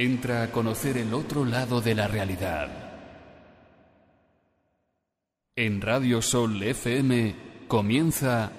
[0.00, 2.68] Entra a conocer el otro lado de la realidad.
[5.56, 7.34] En Radio Sol FM
[7.66, 8.52] comienza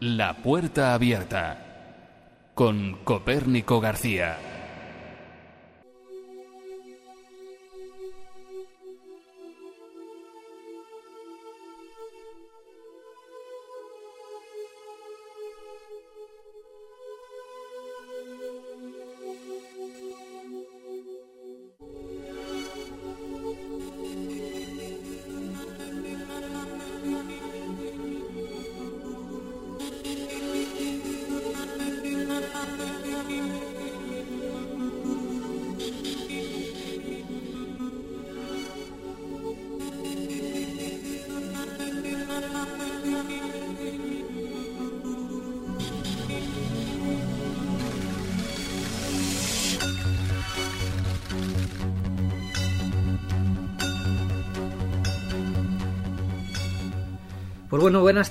[0.00, 4.55] La Puerta Abierta con Copérnico García.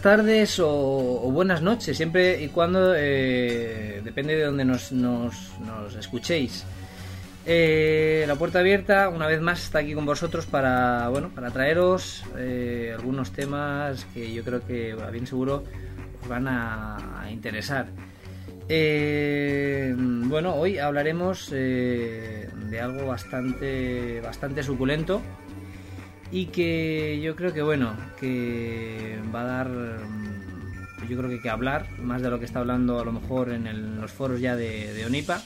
[0.06, 4.92] Tardes o, buenas noches, siempre y cuando eh, depende de donde nos,
[5.98, 6.64] escuchéis.
[7.44, 12.24] Eh, la puerta abierta, una vez más, está aquí con vosotros para, bueno, para traeros
[12.38, 15.64] eh, algunos temas que yo creo que, bien seguro,
[16.22, 17.88] os van a, a interesar.
[18.68, 25.24] Bueno, hoy hablaremos de algo bastante, bastante suculento
[26.36, 31.42] y que yo creo que bueno que va a dar mm, yo creo que hay
[31.42, 34.42] que hablar más de lo que está hablando a lo mejor en, el- los foros
[34.42, 35.42] ya de, de Onipa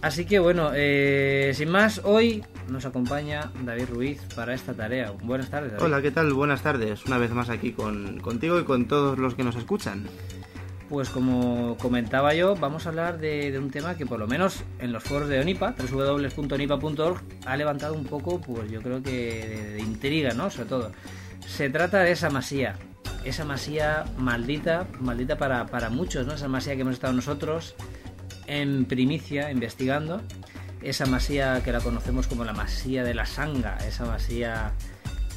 [0.00, 5.50] así que bueno eh, sin más hoy nos acompaña David Ruiz para esta tarea buenas
[5.50, 5.84] tardes David.
[5.84, 6.32] Hola, ¿qué tal?
[6.32, 7.04] Buenas tardes.
[7.04, 10.06] Una vez más aquí con, contigo y con todos los que nos escuchan.
[10.92, 14.92] Pues como comentaba yo, vamos a hablar de, un tema que por lo menos en
[14.92, 19.80] los foros de Onipa, www.onipa.org, ha levantado un poco, pues yo creo que de, de
[19.80, 20.50] intriga, ¿no?
[20.50, 20.92] Sobre todo.
[21.46, 22.76] Se trata de esa masía,
[23.24, 26.34] esa masía maldita, maldita para, para muchos, ¿no?
[26.34, 27.74] Esa masía que hemos estado nosotros
[28.46, 30.20] en primicia investigando,
[30.82, 34.74] esa masía que la conocemos como la masía de la sanga, esa masía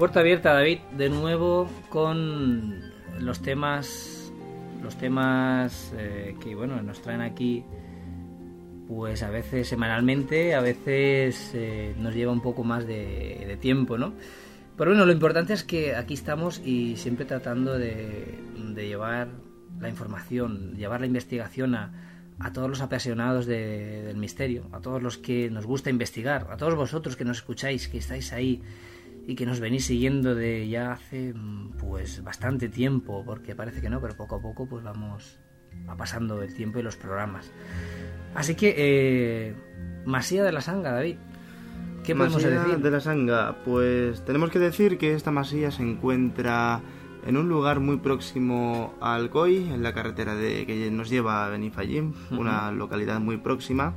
[0.07, 2.79] puerta abierta, David, de nuevo con
[3.19, 4.33] los temas,
[4.81, 7.65] los temas eh, que bueno nos traen aquí,
[8.87, 14.13] pues a veces semanalmente, a veces eh, nos lleva un poco más de, tiempo, ¿no?
[14.77, 18.39] Pero bueno, lo importante es que aquí estamos y siempre tratando de,
[18.77, 19.27] llevar
[19.81, 25.03] la información, llevar la investigación a, a todos los apasionados de- del misterio, a todos
[25.03, 28.63] los que nos gusta investigar, a todos vosotros que nos escucháis, que estáis ahí
[29.27, 31.35] y que nos venís siguiendo de ya hace
[31.81, 35.39] pues bastante tiempo, porque parece que no, pero poco a poco pues vamos
[35.89, 37.51] va pasando el tiempo y los programas.
[38.35, 39.55] Así que, eh,
[40.05, 41.17] Masía de la Sanga, David.
[42.05, 42.79] ¿Qué podemos Masía decir?
[42.79, 46.81] de la Sanga, pues tenemos que decir que esta masía se encuentra
[47.27, 51.49] en un lugar muy próximo a Alcoy, en la carretera de, que nos lleva a
[51.49, 53.95] Benifallim, una localidad muy próxima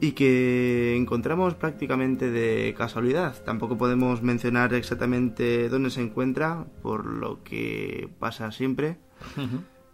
[0.00, 3.34] y que encontramos prácticamente de casualidad.
[3.44, 8.96] Tampoco podemos mencionar exactamente dónde se encuentra, por lo que pasa siempre.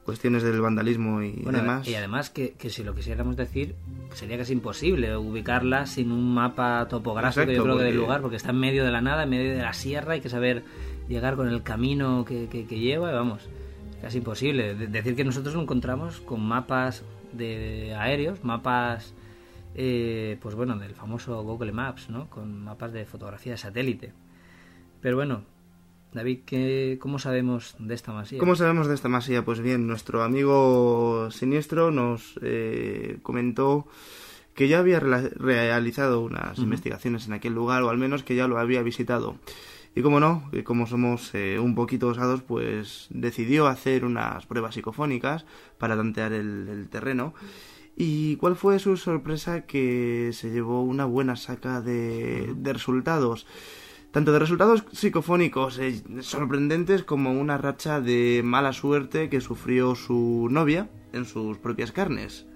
[0.04, 1.88] Cuestiones del vandalismo y Bueno, demás.
[1.88, 3.74] y además que, que si lo quisiéramos decir,
[4.14, 8.36] sería casi imposible ubicarla sin un mapa topográfico, Exacto, yo creo que del lugar, porque
[8.36, 10.62] está en medio de la nada, en medio de la sierra, hay que saber
[11.08, 13.48] llegar con el camino que, que- que lleva, y vamos,
[14.00, 14.76] casi imposible.
[14.76, 17.02] De- decir que nosotros lo encontramos con mapas
[17.32, 19.12] de aéreos, mapas,
[19.78, 22.30] eh, pues bueno, del famoso Google Maps, ¿no?
[22.30, 24.12] Con mapas de fotografía de satélite.
[25.02, 25.42] Pero bueno,
[26.14, 28.38] David, ¿qué, ¿cómo sabemos de esta masía?
[28.38, 29.44] ¿Cómo sabemos de esta masía?
[29.44, 33.86] Pues bien, nuestro amigo siniestro nos eh, comentó
[34.54, 38.58] que ya había realizado unas investigaciones en aquel lugar, o al menos que ya lo
[38.58, 39.36] había visitado.
[39.94, 45.44] Y como no, como somos eh, un poquito osados, pues decidió hacer unas pruebas psicofónicas
[45.76, 47.34] para tantear el, el terreno.
[47.96, 49.62] ¿Y cuál fue su sorpresa?
[49.62, 53.46] Que se llevó una buena saca de, resultados.
[54.10, 60.48] Tanto de resultados psicofónicos eh, sorprendentes como una racha de mala suerte que sufrió su
[60.50, 62.46] novia en sus propias carnes.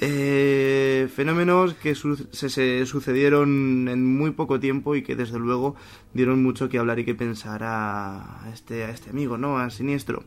[0.00, 5.76] Eh, fenómenos que su- se, se sucedieron en muy poco tiempo y que desde luego
[6.12, 9.58] dieron mucho que hablar y que pensar a este, a este amigo, ¿no?
[9.58, 10.24] A Siniestro.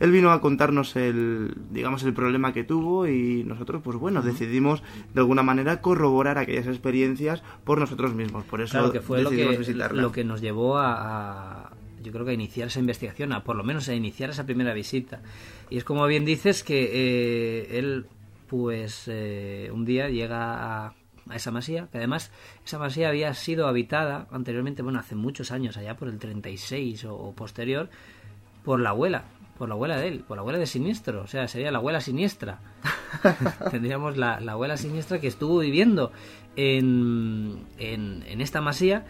[0.00, 4.82] Él vino a contarnos el, digamos, el problema que tuvo y nosotros, pues bueno, decidimos
[5.12, 8.44] de alguna manera corroborar aquellas experiencias por nosotros mismos.
[8.44, 10.00] Por eso Claro, que fue lo decidimos que, visitarla.
[10.00, 11.72] lo que nos llevó a, a-
[12.02, 14.72] yo creo que a iniciar esa investigación, a por lo menos a iniciar esa primera
[14.74, 15.20] visita.
[15.70, 18.06] Y es como bien dices que eh, él,
[18.52, 20.94] pues eh, un día llega a,
[21.26, 22.30] a esa masía, que además
[22.66, 27.16] esa masía había sido habitada anteriormente, bueno, hace muchos años, allá por el 36 o,
[27.16, 27.88] o posterior,
[28.62, 29.24] por la abuela,
[29.56, 32.02] por la abuela de él, por la abuela de Siniestro, o sea, sería la abuela
[32.02, 32.58] siniestra.
[33.70, 36.12] Tendríamos la, la abuela siniestra que estuvo viviendo
[36.54, 39.06] en, en, en esta masía,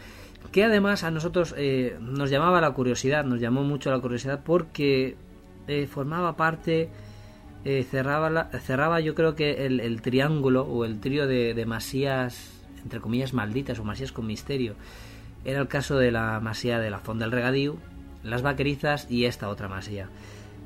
[0.53, 5.17] que además a nosotros eh, nos llamaba la curiosidad, nos llamó mucho la curiosidad porque
[5.67, 6.91] eh, formaba parte,
[7.65, 13.01] eh, cerraba, la- cerraba yo creo que el, triángulo o el trío de, masías, entre
[13.01, 14.75] comillas, malditas o masías con misterio.
[15.45, 17.77] Era el caso de la masía de la Font del Regadío,
[18.23, 20.09] las Vaquerizas y esta otra masía.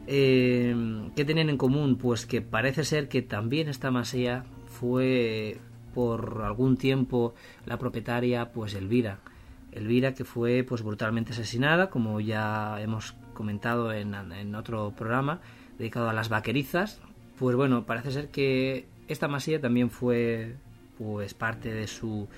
[0.06, 0.74] Eh,
[1.16, 1.96] ¿Qué tenían en común?
[1.96, 5.58] Pues que parece ser que también esta masía fue
[5.94, 7.34] por algún tiempo
[7.64, 9.18] la propietaria, pues Elvira.
[9.72, 15.40] Elvira que fue pues brutalmente asesinada, como ya hemos comentado en, en otro programa
[15.78, 17.00] dedicado a las vaquerizas.
[17.38, 20.56] Pues bueno, parece ser que esta masía también fue
[20.98, 22.28] pues parte de su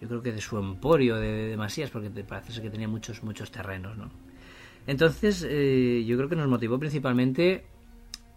[0.00, 3.22] yo creo que de su emporio de, de masías porque parece ser que tenía muchos
[3.22, 4.10] muchos terrenos, ¿no?
[4.86, 7.64] Entonces, eh, yo creo que nos motivó principalmente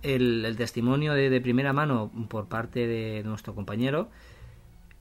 [0.02, 4.10] el, el testimonio de, de primera mano por parte de nuestro compañero.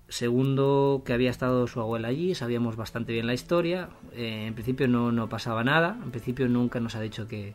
[0.08, 3.90] Segundo, que había estado su abuela allí, sabíamos bastante bien la historia.
[4.14, 7.54] Eh, en principio no, no pasaba nada, en principio nunca nos ha dicho que,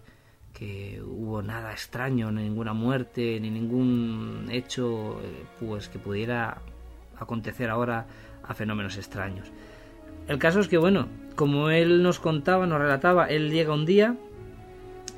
[1.06, 6.61] hubo nada extraño, ni ninguna muerte, ni ningún hecho eh, pues que pudiera
[7.18, 8.06] acontecer ahora
[8.44, 9.52] a fenómenos extraños.
[10.28, 14.16] El caso es que, bueno, como él nos contaba, nos relataba, él llega un día,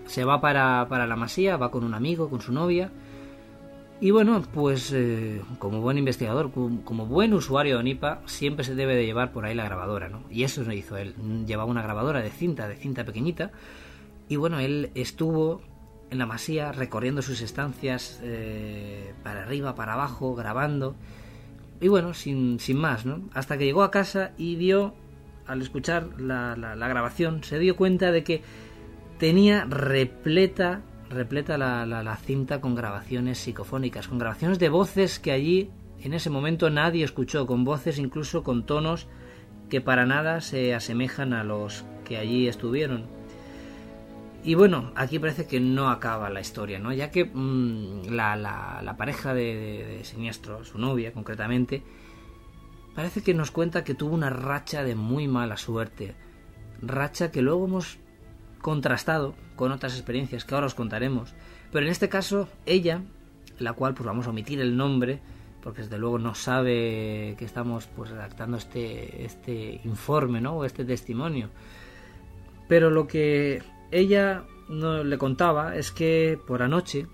[0.05, 2.91] se va para, para la masía, va con un amigo, con su novia,
[4.01, 8.75] y bueno, pues eh, como buen investigador, como, como buen usuario de ONIPA, siempre se
[8.75, 10.23] debe de llevar por ahí la grabadora, ¿no?
[10.29, 11.15] Y eso lo hizo él.
[11.45, 13.51] Llevaba una grabadora de cinta, de cinta pequeñita,
[14.29, 15.61] y bueno, él estuvo
[16.09, 20.95] en la masía recorriendo sus estancias eh, para arriba, para abajo, grabando.
[21.81, 23.21] Y bueno, sin, sin más, ¿no?
[23.33, 24.93] Hasta que llegó a casa y vio,
[25.45, 28.41] al escuchar la, la- la grabación, se dio cuenta de que
[29.19, 35.31] tenía repleta, repleta la, la- la cinta con grabaciones psicofónicas, con grabaciones de voces que
[35.31, 35.69] allí
[36.01, 39.07] en ese momento nadie escuchó, con voces incluso con tonos
[39.69, 43.05] que para nada se asemejan a los que allí estuvieron.
[44.45, 46.93] Y bueno, aquí parece que no acaba la historia, ¿no?
[46.93, 51.81] Ya que mm, la, la- pareja de- de Siniestro, su novia concretamente,
[52.93, 56.13] parece que nos cuenta que tuvo una racha de muy mala suerte.
[56.79, 57.97] Racha que luego hemos
[58.61, 61.33] contrastado con otras experiencias que ahora os contaremos.
[61.71, 63.01] Pero en este caso, ella,
[63.57, 65.21] la cual pues vamos a omitir el nombre,
[65.63, 70.57] porque desde luego no sabe que estamos pues redactando este, este informe, ¿no?
[70.57, 71.49] O este testimonio.
[72.67, 77.07] Pero lo que ella no le contaba es que por anoche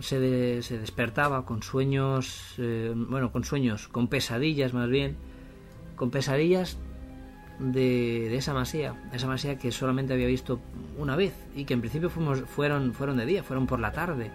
[0.00, 5.16] se, se despertaba con sueños, eh, bueno, con sueños, con pesadillas más bien,
[5.96, 6.78] con pesadillas
[7.58, 10.60] de, de, esa masía, esa masía que solamente había visto
[10.98, 14.30] una vez y que en principio fuimos, fueron, fueron de día, fueron por la tarde.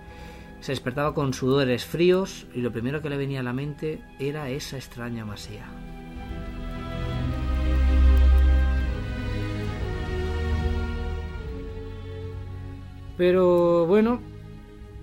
[0.62, 4.50] Se despertaba con sudores fríos y lo primero que le venía a la mente era
[4.50, 5.66] esa extraña masía.
[13.20, 14.22] Pero bueno,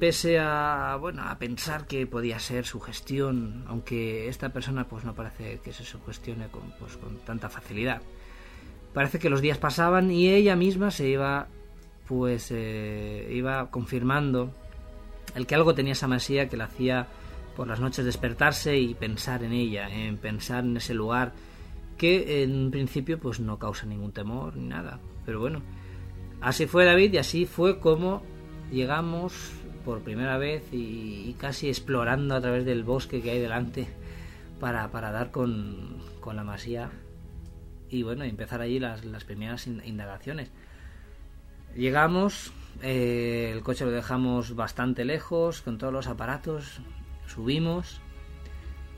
[0.01, 5.15] pese a bueno a pensar que podía ser su gestión, aunque esta persona pues no
[5.15, 8.01] parece que se sugestione con, pues, con tanta facilidad.
[8.95, 11.49] Parece que los días pasaban y ella misma se iba
[12.09, 14.51] pues eh, iba confirmando
[15.35, 17.09] el que algo tenía esa masía que la hacía
[17.55, 21.35] por las noches despertarse y pensar en ella, en pensar en ese lugar
[21.99, 25.01] que en principio pues no causa ningún temor ni nada.
[25.27, 25.61] Pero bueno,
[26.47, 28.23] Así fue David y así fue como
[28.71, 29.51] llegamos
[29.85, 33.89] por primera vez y, casi explorando a través del bosque que hay delante
[34.61, 36.93] para, para dar con, con, la masía
[37.91, 40.53] y bueno, empezar allí las, las primeras indagaciones.
[41.75, 46.79] Llegamos, eh, el coche lo dejamos bastante lejos, con todos los aparatos,
[47.27, 48.01] subimos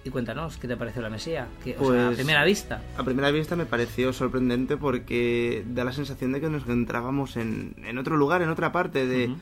[0.04, 1.48] y cuéntanos, ¿qué te pareció la Mesía?
[1.62, 2.82] Que, o sea, a Pues, primera vista.
[2.96, 7.74] A primera vista me pareció sorprendente porque da la sensación de que nos entrábamos en,
[7.84, 9.34] en otro lugar, en otra parte de,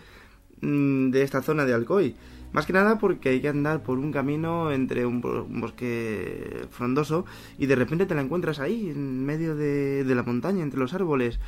[0.63, 2.17] mm, de esta zona de Alcoy.
[2.53, 6.67] Más que nada porque hay que andar por un camino entre un, bo- un bosque
[6.71, 7.27] frondoso
[7.59, 10.95] y de repente te la encuentras ahí, en medio de, de la montaña, entre los
[10.95, 11.39] árboles.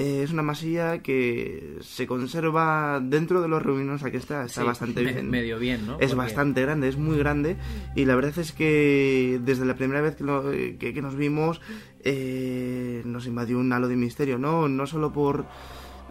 [0.00, 4.66] Eh, es una masía que se conserva dentro de lo ruinosa que está, está Sí,
[4.66, 5.28] bastante bien.
[5.28, 5.94] Medio bien, ¿no?
[5.94, 7.56] Es Porque- bastante grande, es muy grande
[7.96, 11.60] y la verdad es que desde la primera vez que, lo- que- que nos vimos
[12.04, 14.68] eh, nos invadió un halo de misterio, ¿no?
[14.68, 15.46] No solo por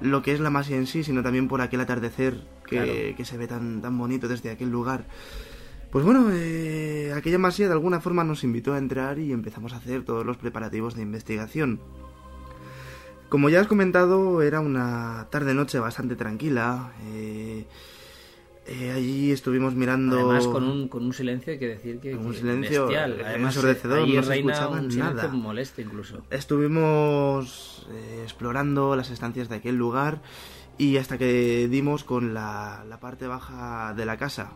[0.01, 2.91] lo que es la masía en sí, sino también por aquel atardecer que, Claro.
[3.15, 5.05] que se ve tan, tan bonito desde aquel lugar.
[5.91, 9.77] Pues bueno, eh, aquella masía de alguna forma nos invitó a entrar y empezamos a
[9.77, 11.79] hacer todos los preparativos de investigación.
[13.29, 16.93] Como ya has comentado, era una tarde-noche bastante tranquila.
[17.07, 17.65] eh,
[18.69, 20.17] eh, allí estuvimos mirando...
[20.31, 23.21] Además, con un, con un silencio, hay que decir que, Un que silencio, bestial.
[23.25, 25.27] Además, ensordecedor, no se escuchaba un nada.
[25.29, 26.21] molesto incluso.
[26.29, 30.21] Estuvimos eh, explorando las estancias de aquel lugar
[30.77, 34.51] y hasta que dimos con la, la parte baja de la casa.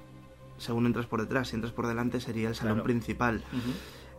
[0.58, 2.84] Según entras por detrás, si entras por delante sería el salón Claro.
[2.84, 3.38] principal.
[3.54, 3.72] Ujú.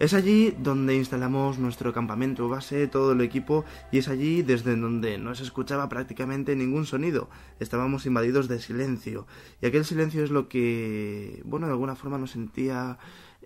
[0.03, 5.17] Es allí donde instalamos nuestro campamento base, todo el equipo, y es allí desde donde
[5.17, 7.31] no se escuchaba prácticamente ningún sonido.
[7.61, 9.29] Estábamos invadidos de silencio.
[9.61, 12.99] Y aquel silencio es lo que, bueno, de alguna forma nos sentía,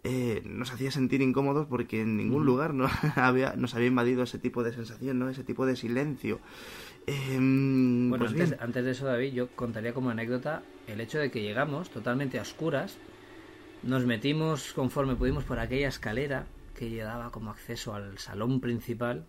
[0.02, 4.38] eh, nos hacía sentir incómodos porque en ningún lugar no había, nos había invadido ese
[4.38, 5.28] tipo de sensación, ¿no?
[5.28, 6.40] Ese tipo de silencio.
[7.06, 11.30] Em, Bueno, pues antes, antes de eso, David, yo contaría como anécdota el hecho de
[11.30, 12.96] que llegamos totalmente a oscuras,
[13.86, 19.26] nos metimos conforme pudimos por aquella escalera que daba como acceso al salón principal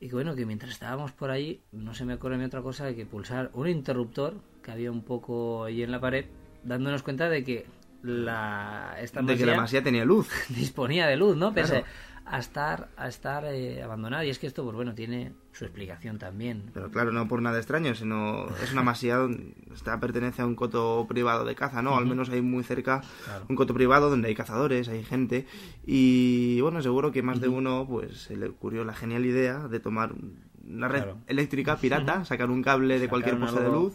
[0.00, 2.92] y que bueno, que mientras estábamos por ahí no se me ocurre ni otra cosa
[2.94, 6.26] que pulsar un interruptor que había un poco ahí en la pared,
[6.64, 7.66] dándonos cuenta de que
[8.02, 10.28] la esta de que la masía masía tenía luz.
[10.48, 11.54] disponía de luz, ¿no?
[11.54, 11.86] Pese Claro.
[12.28, 14.24] A estar, a estar eh, abandonada.
[14.24, 16.70] Y es que esto, pues bueno, tiene su explicación también.
[16.74, 20.54] Pero claro, no por nada extraño, sino es una masía donde está, pertenece a un
[20.56, 21.96] coto privado de caza, ¿no?
[21.96, 23.46] Al menos hay muy cerca Claro.
[23.48, 25.46] un coto privado donde hay cazadores, hay gente.
[25.86, 29.80] Y bueno, seguro que más de uno pues se le ocurrió la genial idea de
[29.80, 30.12] tomar
[30.68, 31.18] una red Claro.
[31.28, 33.94] eléctrica pirata, sacar un cable de cualquier poste de luz.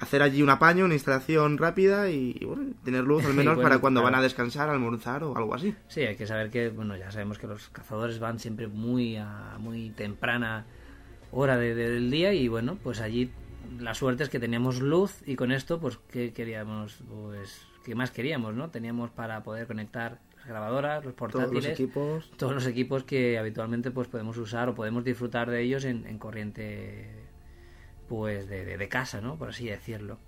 [0.00, 3.68] Hacer allí un apaño, una instalación rápida y, bueno, tener luz al Y menos bueno,
[3.68, 4.12] para cuando claro.
[4.12, 5.74] van a descansar, almorzar o algo así.
[5.88, 9.56] Sí, hay que saber que, bueno, ya sabemos que los cazadores van siempre muy a
[9.58, 10.64] muy temprana
[11.30, 13.30] hora de- de- del día y bueno, pues allí
[13.80, 16.98] la suerte es que teníamos luz y con esto, pues, ¿qué queríamos?
[17.08, 18.70] Pues, ¿qué más queríamos, no?
[18.70, 22.30] Teníamos para poder conectar las grabadoras, los Todos portátiles, los equipos.
[22.38, 26.18] todos los equipos que habitualmente pues podemos usar o podemos disfrutar de ellos en, en
[26.18, 27.27] corriente
[28.08, 29.36] pues de, de- de casa, ¿no?
[29.36, 30.18] Por así decirlo.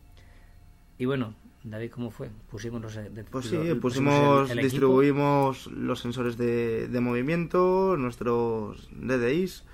[0.98, 1.34] Y bueno,
[1.64, 2.30] David, ¿cómo fue?
[2.50, 2.94] Pusimos los...
[2.94, 4.72] de- Pues sí, pusimos pusimos, el- el equipo.
[4.72, 9.64] distribuimos los sensores de, de movimiento, nuestros DDIs,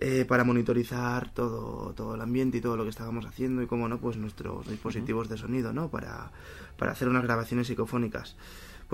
[0.00, 3.88] eh, para monitorizar todo, todo el ambiente y todo lo que estábamos haciendo y, como
[3.88, 5.88] no, pues nuestros dispositivos de sonido, ¿no?
[5.88, 6.30] Para,
[6.76, 8.36] para hacer unas grabaciones psicofónicas.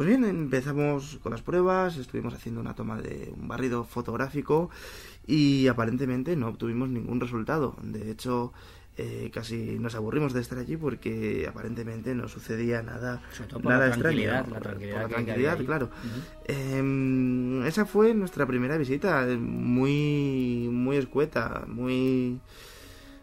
[0.00, 4.70] Pues bien, empezamos con las pruebas, estuvimos haciendo una toma de un barrido fotográfico
[5.26, 7.76] y aparentemente no obtuvimos ningún resultado.
[7.82, 8.54] De hecho,
[8.96, 13.20] eh, casi nos aburrimos de estar allí porque aparentemente no sucedía nada,
[13.52, 14.00] por nada la extraño.
[14.00, 15.90] tranquilidad, la Por- tranquilidad por la tranquilidad, claro.
[16.46, 22.40] Em, esa fue nuestra primera visita, eh, muy, muy escueta, muy...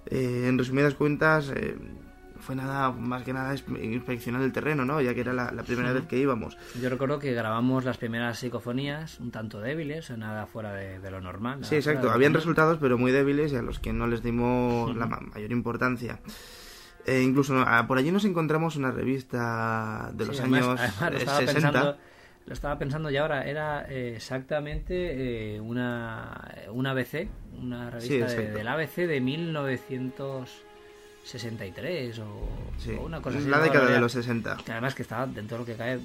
[0.05, 1.75] eh, en resumidas cuentas, eh,
[2.47, 5.01] fue nada, más que nada inspeccionar el terreno, ¿no?
[5.01, 6.57] Ya que era la, primera vez que íbamos.
[6.81, 11.65] Yo recuerdo que grabamos las primeras psicofonías un tanto débiles, nada fuera de, lo normal.
[11.65, 12.09] Sí, exacto.
[12.09, 16.21] Habían resultados, pero muy débiles y a los que no les dimos la mayor importancia.
[17.05, 21.97] Eh, incluso ah, por allí nos encontramos una revista de los años 60
[22.45, 27.27] lo estaba pensando ya ahora, era eh, exactamente eh, una, una ABC,
[27.61, 29.19] una revista del ABC de
[31.27, 33.47] 1963 o, una cosa así.
[33.47, 34.57] La década de los 60.
[34.65, 35.99] Que además que estaba dentro de lo que cae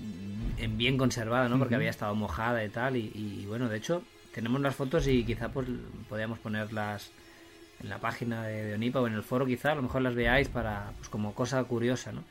[0.58, 1.58] en bien conservada, ¿no?
[1.58, 2.96] Porque había estado mojada y tal.
[2.96, 4.02] Y, y, bueno, de hecho,
[4.34, 5.68] tenemos las fotos y quizá pues
[6.08, 7.10] podíamos ponerlas
[7.82, 10.48] en la página de, Onipa o en el foro quizá, a lo mejor las veáis
[10.48, 12.22] para pues como cosa curiosa, ¿no?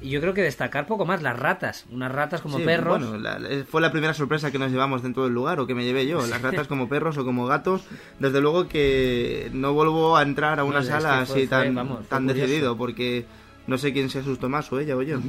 [0.00, 3.00] Y yo creo que destacar poco más las ratas, unas ratas como perros.
[3.00, 6.06] Bueno, fue la primera sorpresa que nos llevamos dentro del lugar o que me llevé
[6.06, 7.82] yo, las ratas como perros o como gatos.
[8.18, 13.26] Desde luego que no vuelvo a entrar a una sala así tan, tan decidido porque
[13.66, 15.20] no sé quién se asustó más o ella o yo.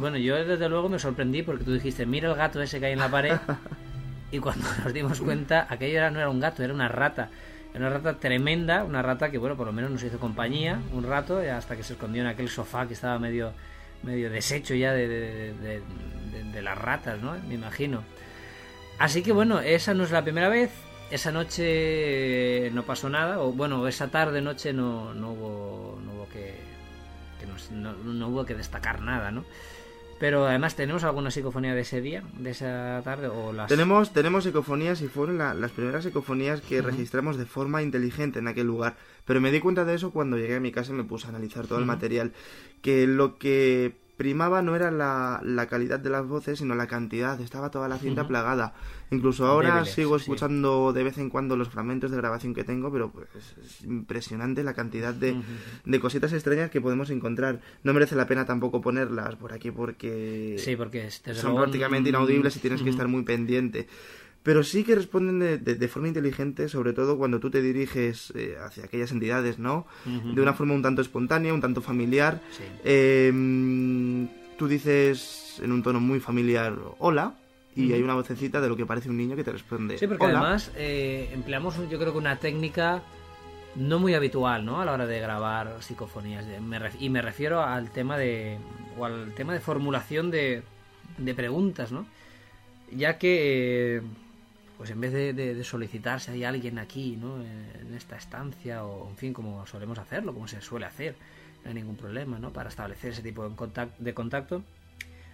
[0.00, 2.92] Bueno, yo desde luego me sorprendí porque tú dijiste, mira el gato ese que hay
[2.92, 3.36] en la pared.
[4.32, 7.28] y cuando nos dimos cuenta, aquello no era un gato, era una rata.
[7.74, 11.38] Una rata tremenda, una rata que, bueno, por lo menos nos hizo compañía un rato,
[11.38, 13.52] hasta que se escondió en aquel sofá que estaba medio,
[14.04, 17.32] medio deshecho ya de, de, las ratas, ¿no?
[17.48, 18.04] Me imagino.
[18.98, 20.70] Así que, bueno, esa no es la primera vez.
[21.10, 26.28] Esa noche no pasó nada, o bueno, esa tarde, noche no, no hubo, no hubo
[26.28, 26.54] que,
[27.72, 29.44] no, no hubo que destacar nada, ¿no?
[30.24, 33.28] Pero además, ¿tenemos alguna psicofonía de ese día, de esa tarde?
[33.28, 33.68] O las...
[33.68, 38.66] Tenemos, tenemos psicofonías y fueron las primeras psicofonías que registramos de forma inteligente en aquel
[38.66, 38.96] lugar.
[39.26, 41.28] Pero me di cuenta de eso cuando llegué a mi casa y me puse a
[41.28, 42.32] analizar todo el material.
[42.80, 47.40] Que lo que primaba no era la, la, calidad de las voces, sino la cantidad.
[47.40, 48.74] Estaba toda la cinta plagada.
[49.10, 53.10] Incluso ahora sigo escuchando de vez en cuando los fragmentos de grabación que tengo, pero
[53.10, 53.28] pues,
[53.62, 55.40] es impresionante la cantidad de,
[55.84, 57.60] de, cositas extrañas que podemos encontrar.
[57.82, 62.60] No merece la pena tampoco ponerlas por aquí porque, sí, porque son prácticamente inaudibles y
[62.60, 63.88] tienes que estar muy pendiente
[64.44, 68.56] pero sí que responden de, de, forma inteligente, sobre todo cuando tú te diriges eh,
[68.62, 69.86] hacia aquellas entidades, ¿no?
[70.04, 72.42] De una forma un tanto espontánea, un tanto familiar.
[72.84, 74.28] Em,
[74.58, 77.36] tú dices en un tono muy familiar, hola,
[77.74, 79.96] y hay una vocecita de lo que parece un niño que te responde.
[79.96, 83.02] Sí, porque además eh, empleamos, yo creo que una técnica
[83.76, 84.78] no muy habitual, ¿no?
[84.78, 86.44] A la hora de grabar psicofonías.
[87.00, 88.58] y me refiero al tema de,
[88.98, 90.62] o al tema de formulación de,
[91.16, 92.06] de preguntas, ¿no?
[92.92, 94.02] Ya que
[94.76, 97.40] pues en vez de, solicitar si hay alguien aquí, ¿no?
[97.40, 101.14] En, esta estancia, o en fin, como solemos hacerlo, como se suele hacer,
[101.62, 102.52] no hay ningún problema, ¿no?
[102.52, 104.62] Para establecer ese tipo de contacto, de.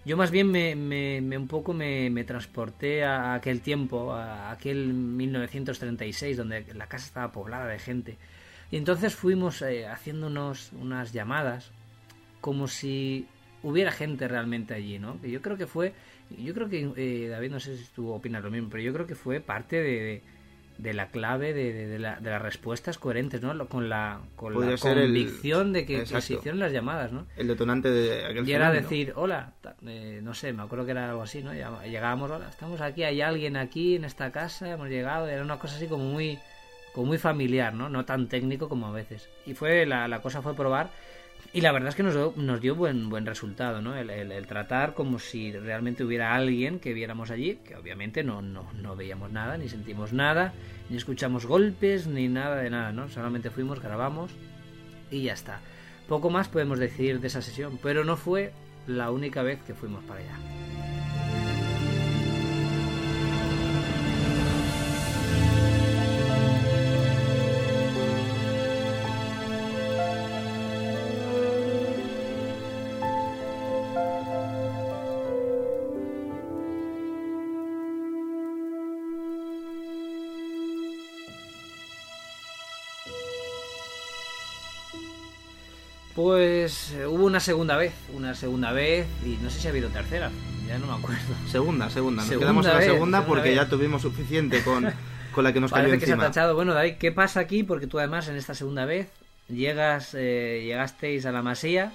[0.05, 6.66] Yo más bien me, un poco me, transporté a aquel tiempo, a aquel 1936, donde
[6.74, 8.16] la casa estaba poblada de gente.
[8.70, 11.70] Y entonces fuimos eh, haciéndonos unas llamadas
[12.40, 13.26] como si
[13.62, 15.20] hubiera gente realmente allí, ¿no?
[15.22, 15.92] Yo creo que fue
[16.38, 19.07] yo creo que, eh, David, no sé si tú opinas lo mismo, pero yo creo
[19.07, 20.23] que fue parte de,
[20.79, 23.66] de, la clave de, de, la, de, las respuestas coherentes, ¿no?
[23.69, 27.27] Con la, con la convicción de que, se hicieron las llamadas, ¿no?
[27.37, 29.55] El detonante de aquel Y era decir, hola,
[29.87, 31.53] eh, no sé, me acuerdo que era algo así, ¿no?
[31.53, 35.77] Llegábamos, hola, estamos aquí, hay alguien aquí en esta casa, hemos llegado, era una cosa
[35.77, 36.38] así como muy,
[36.93, 37.88] como muy familiar, ¿no?
[37.88, 39.29] No tan técnico como a veces.
[39.47, 40.90] Y fue, la, la cosa fue probar
[41.53, 43.97] y la verdad es que nos nos dio buen, buen resultado, ¿no?
[43.97, 48.95] El, tratar como si realmente hubiera alguien que viéramos allí, que obviamente no, no, no
[48.95, 50.53] veíamos nada, ni sentimos nada,
[50.89, 53.09] ni escuchamos golpes, ni nada de nada, ¿no?
[53.09, 54.31] Solamente fuimos, grabamos
[55.11, 55.61] y ya está.
[56.09, 58.53] Poco más podemos decir de esa sesión, pero no fue
[58.87, 60.89] la única vez que fuimos para allá.
[87.40, 90.31] Una segunda vez, una segunda vez y no sé si ha habido tercera,
[90.68, 91.35] ya no me acuerdo.
[91.48, 94.87] Segunda, segunda, nos quedamos en la segunda, porque ya tuvimos suficiente con,
[95.33, 96.00] con la que nos cayó encima.
[96.00, 96.55] que se ha tachado.
[96.55, 97.62] Bueno, David, ¿qué pasa aquí?
[97.62, 99.09] Porque tú además en esta segunda vez
[99.48, 101.94] llegas, eh, llegasteis a la masía,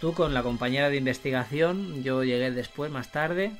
[0.00, 3.50] tú con la compañera de investigación, yo llegué después, más tarde.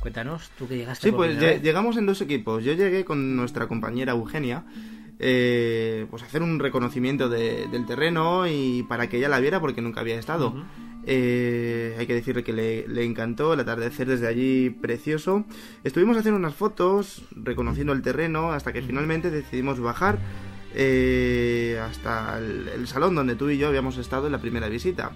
[0.00, 1.10] Cuéntanos, tú que llegaste.
[1.10, 2.64] Sí, pues llegamos en dos equipos.
[2.64, 4.64] Yo llegué con nuestra compañera Eugenia
[5.22, 10.00] eh, pues hacer un reconocimiento del terreno y para que ella la viera porque nunca
[10.00, 10.54] había estado.
[11.06, 15.44] Eh, hay que decirle que le, encantó el atardecer desde allí precioso.
[15.84, 20.18] Estuvimos haciendo unas fotos reconociendo el terreno hasta que finalmente decidimos bajar
[20.74, 25.12] eh, hasta el, salón donde tú y yo habíamos estado en la primera visita.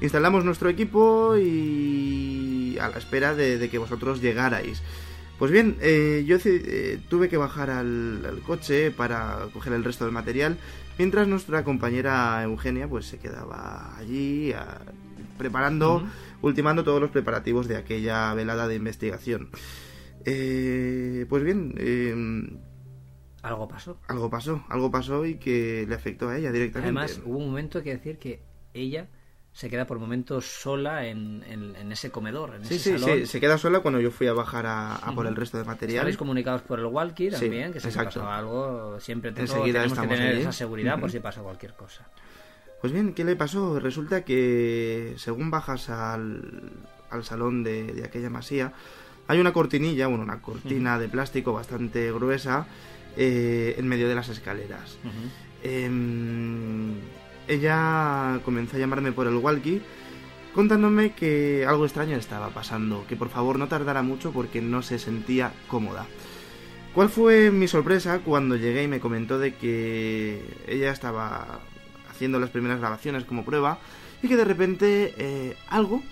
[0.00, 4.82] Instalamos nuestro equipo y a la espera de, que vosotros llegarais.
[5.38, 10.12] Pues bien, eh, yo eh, tuve que bajar al, coche para coger el resto del
[10.12, 10.58] material,
[10.98, 14.52] mientras nuestra compañera Eugenia pues se quedaba allí
[15.36, 16.02] preparando,
[16.42, 19.50] ultimando todos los preparativos de aquella velada de investigación.
[20.24, 22.60] pues bien,
[23.42, 24.00] algo pasó.
[24.08, 26.88] Algo pasó, algo pasó y que le afectó a ella directamente.
[26.88, 28.42] Además, hubo un momento que decir que
[28.74, 29.08] ella
[29.58, 33.40] se queda por momentos sola en, en, ese comedor, en sí, ese sí, Sí, se
[33.40, 36.02] queda sola cuando yo fui a bajar a, por el resto de material.
[36.02, 40.52] Estáis comunicados por el walkie también, que si pasó algo, siempre tenemos que tener esa
[40.52, 42.06] seguridad por si pasa cualquier cosa.
[42.80, 43.80] Pues bien, ¿qué le pasó?
[43.80, 46.70] Resulta que según bajas al,
[47.10, 48.72] al salón de, de aquella masía,
[49.26, 52.68] hay una cortinilla, bueno, una cortina de plástico bastante gruesa
[53.16, 54.98] eh, en medio de las escaleras.
[55.64, 56.94] Em,
[57.48, 59.82] ella comenzó a llamarme por el walkie
[60.54, 64.98] contándome que algo extraño estaba pasando, que por favor no tardara mucho porque no se
[64.98, 66.06] sentía cómoda.
[66.94, 71.60] ¿Cuál fue mi sorpresa cuando llegué y me comentó de que ella estaba
[72.10, 73.78] haciendo las primeras grabaciones como prueba
[74.22, 76.02] y que de repente eh, algo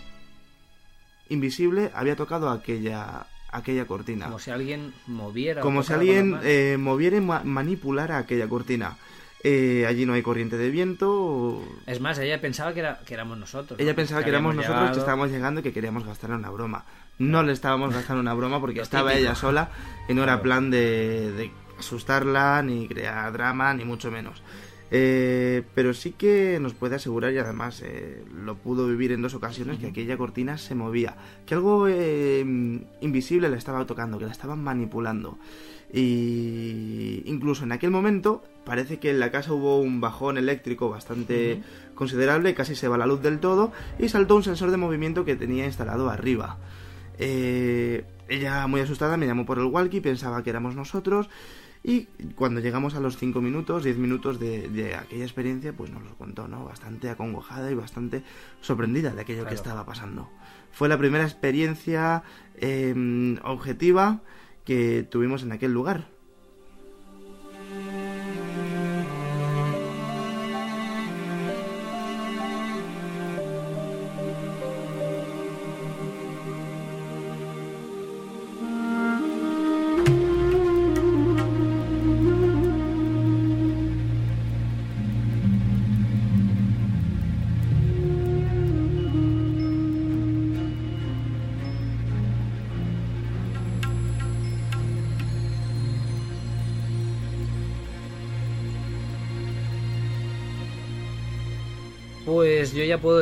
[1.29, 4.27] invisible había tocado aquella aquella cortina.
[4.27, 5.61] Como si alguien moviera.
[5.61, 8.97] Como si alguien eh, moviera y manipulara aquella cortina.
[9.45, 11.63] Eh, allí no hay corriente de viento.
[11.87, 13.79] Es más, ella pensaba que, era, que éramos nosotros.
[13.79, 16.85] Ella pensaba que, éramos nosotros que estábamos llegando y que queríamos gastar una broma.
[17.19, 19.71] No le estábamos gastando una broma porque estaba ella sola
[20.09, 24.43] y no era plan de, de asustarla, ni crear drama, ni mucho menos.
[24.91, 29.35] Eh, pero sí que nos puede asegurar, y además eh, lo pudo vivir en dos
[29.35, 32.41] ocasiones, que aquella cortina se movía, que algo eh,
[33.01, 35.39] invisible la estaba tocando, que la estaban manipulando.
[35.93, 41.63] Y incluso en aquel momento parece que en la casa hubo un bajón eléctrico bastante
[41.95, 45.37] considerable, casi se va la luz del todo, y saltó un sensor de movimiento que
[45.37, 46.59] tenía instalado arriba.
[47.19, 51.31] ella muy asustada me llamó por el walkie, pensaba que éramos nosotros.
[51.89, 56.17] Y cuando llegamos a los 5 minutos, 10 minutos de, aquella experiencia, pues nos lo
[56.17, 56.65] contó, ¿no?
[56.65, 58.25] Bastante acongojada y bastante
[58.61, 60.29] sorprendida de aquello que estaba pasando.
[60.73, 62.25] Fue la primera experiencia
[62.57, 64.23] em, objetiva
[64.65, 66.09] que tuvimos en aquel lugar.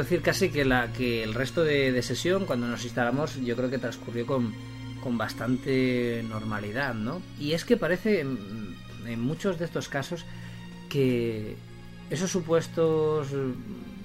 [0.05, 3.79] Decir casi que, la, que el resto de, sesión, cuando nos instalamos, yo creo que
[3.79, 4.53] transcurrió con,
[5.19, 7.21] bastante normalidad, ¿no?
[7.39, 10.25] Y es que parece, en, muchos de estos casos,
[10.89, 11.57] que
[12.09, 13.29] esos supuestos,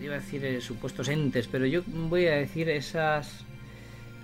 [0.02, 3.46] iba a decir eh, supuestos entes, pero yo voy a decir esas,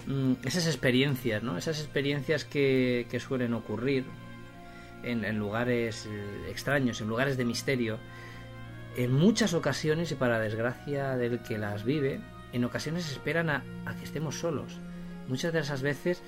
[0.07, 1.57] mm, esas experiencias, ¿no?
[1.57, 4.03] Esas experiencias que, suelen ocurrir
[5.03, 7.99] en, en lugares eh, extraños, en lugares de misterio,
[8.95, 12.21] en muchas ocasiones, y para desgracia del que las vive,
[12.53, 13.63] en ocasiones esperan a,
[13.97, 14.79] que estemos solos.
[15.27, 16.21] Muchas de esas veces,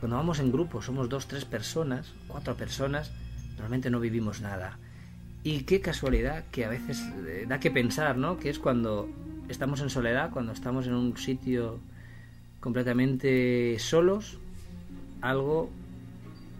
[0.00, 3.12] cuando vamos en grupo, somos dos, tres personas, cuatro personas,
[3.56, 4.78] normalmente no vivimos nada.
[5.42, 8.38] Y qué casualidad que a veces eh, da que pensar, ¿no?
[8.38, 9.08] Que es cuando
[9.48, 11.78] estamos en soledad, cuando estamos en un sitio
[12.60, 14.38] completamente solos,
[15.20, 15.70] algo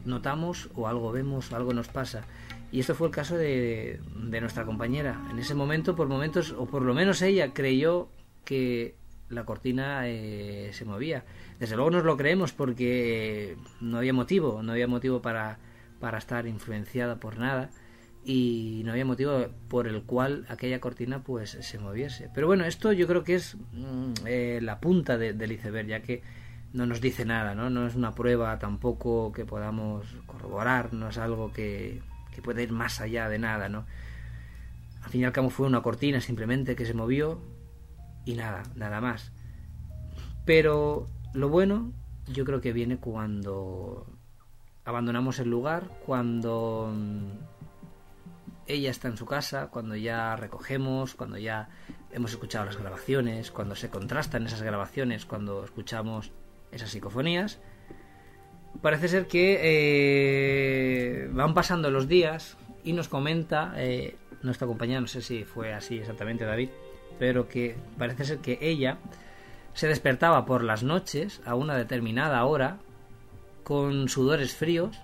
[0.04, 2.24] notamos o algo vemos o algo nos pasa.
[2.70, 5.26] Y esto fue el caso de, nuestra compañera.
[5.30, 8.08] En ese momento, por momentos, o por lo menos ella creyó
[8.44, 8.94] que
[9.30, 11.24] la cortina eh, se movía.
[11.58, 15.58] Desde luego nos lo creemos porque no había motivo, no había motivo para,
[16.00, 17.70] para estar influenciada por nada
[18.24, 22.30] y no había motivo por el cual aquella cortina pues se moviese.
[22.34, 26.22] Pero bueno, esto yo creo que es mm, eh, la punta del iceberg, ya que
[26.72, 27.70] no nos dice nada, ¿no?
[27.70, 32.02] No es una prueba tampoco que podamos corroborar, no es algo que,
[32.38, 33.84] que puede ir más allá de nada, ¿no?
[35.02, 37.40] Al fin y al cabo fue una cortina simplemente que se movió
[38.24, 39.32] y nada, nada más.
[40.44, 41.92] Pero lo bueno
[42.28, 44.06] yo creo que viene cuando
[44.84, 47.26] abandonamos el lugar, cuando mm,
[48.68, 51.70] ella está en su casa, cuando ya recogemos, cuando ya
[52.12, 56.30] hemos escuchado las grabaciones, cuando se contrastan esas grabaciones, cuando escuchamos
[56.70, 57.58] esas psicofonías
[58.82, 65.06] parece ser que eh, van pasando los días y nos comenta eh, nuestra compañera, no
[65.06, 66.70] sé si fue así exactamente David,
[67.18, 68.98] pero que parece ser que ella
[69.74, 72.78] se despertaba por las noches a una determinada hora
[73.64, 74.98] con sudores fríos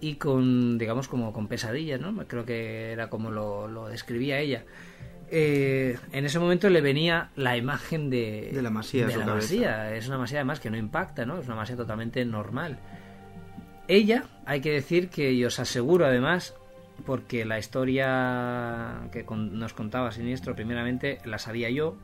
[0.00, 2.14] y con, digamos, como con pesadillas, ¿no?
[2.26, 4.64] Creo que era como lo, describía ella.
[5.36, 9.08] Eh, en ese momento le venía la imagen de, de la masía.
[9.08, 9.92] De la masía.
[9.96, 11.40] Es una masía además que no impacta, ¿no?
[11.40, 12.78] Es una masía totalmente normal.
[13.88, 16.54] Ella, hay que decir que, y os aseguro además,
[17.04, 21.96] porque la historia que nos contaba Siniestro primeramente la sabía yo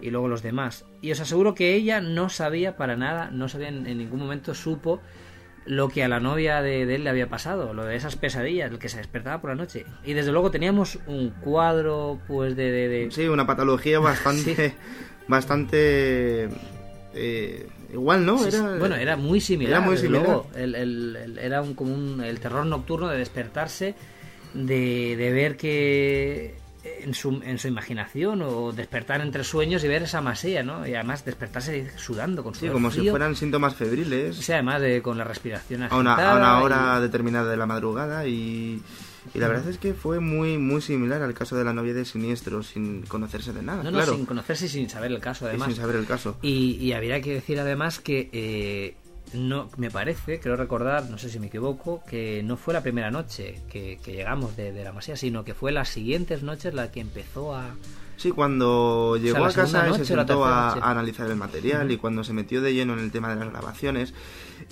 [0.00, 0.86] y luego los demás.
[1.02, 5.00] Y os aseguro que ella no sabía para nada, no sabía en, ningún momento, supo
[5.68, 8.78] lo que a la novia de, él le había pasado, lo de esas pesadillas, el
[8.78, 9.84] que se despertaba por la noche.
[10.02, 12.70] Y desde luego teníamos un cuadro, pues, de...
[12.70, 14.74] de, Sí, una patología bastante...
[15.28, 16.48] bastante...
[17.14, 18.38] Eh, igual, ¿no?
[18.78, 19.72] bueno, era muy similar.
[19.72, 20.42] Era muy similar.
[20.56, 23.94] el, era un, como un, el terror nocturno de despertarse,
[24.54, 30.02] de, de ver que en su, en su imaginación o despertar entre sueños y ver
[30.02, 30.86] esa masía, ¿no?
[30.86, 34.36] Y además despertarse sudando con Sí, como si fueran síntomas febriles.
[34.36, 38.26] Sí, además de, con la respiración a una, a una hora determinada de la madrugada
[38.26, 38.82] y,
[39.34, 42.04] y la verdad es que fue muy muy similar al caso de la novia de
[42.04, 43.82] Siniestro sin conocerse de nada.
[43.82, 45.68] No, no, sin conocerse y sin saber el caso además.
[45.68, 46.36] sin saber el caso.
[46.42, 48.96] Y, y habría que decir además que eh,
[49.34, 53.10] no me parece, creo recordar, no sé si me equivoco, que no fue la primera
[53.10, 57.54] noche que, llegamos de, la masía, sino que fue las siguientes noches la que empezó
[57.54, 57.74] a...
[58.16, 62.32] Sí, cuando llegó a casa y se sentó a, analizar el material y cuando se
[62.32, 64.12] metió de lleno en el tema de las grabaciones,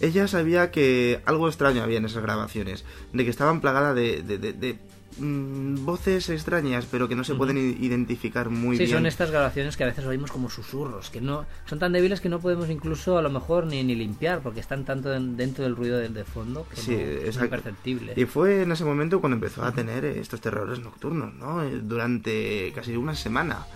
[0.01, 4.79] ella sabía que algo extraño había en esas grabaciones, de que estaban plagadas de, de
[5.19, 8.89] Mm, voces extrañas, pero que no se pueden identificar muy bien.
[8.89, 12.21] Sí, son estas grabaciones que a veces oímos como susurros, que no son tan débiles
[12.21, 15.75] que no podemos incluso a lo mejor ni, ni limpiar, porque están tanto dentro del
[15.75, 18.15] ruido de, fondo que es imperceptible.
[18.17, 21.65] Y fue en ese momento cuando empezó a tener estos terrores nocturnos, ¿no?
[21.65, 23.67] Durante casi una semana.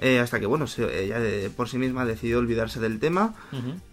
[0.00, 1.18] Eh, hasta que, bueno, ella
[1.56, 3.34] por sí misma decidió olvidarse del tema,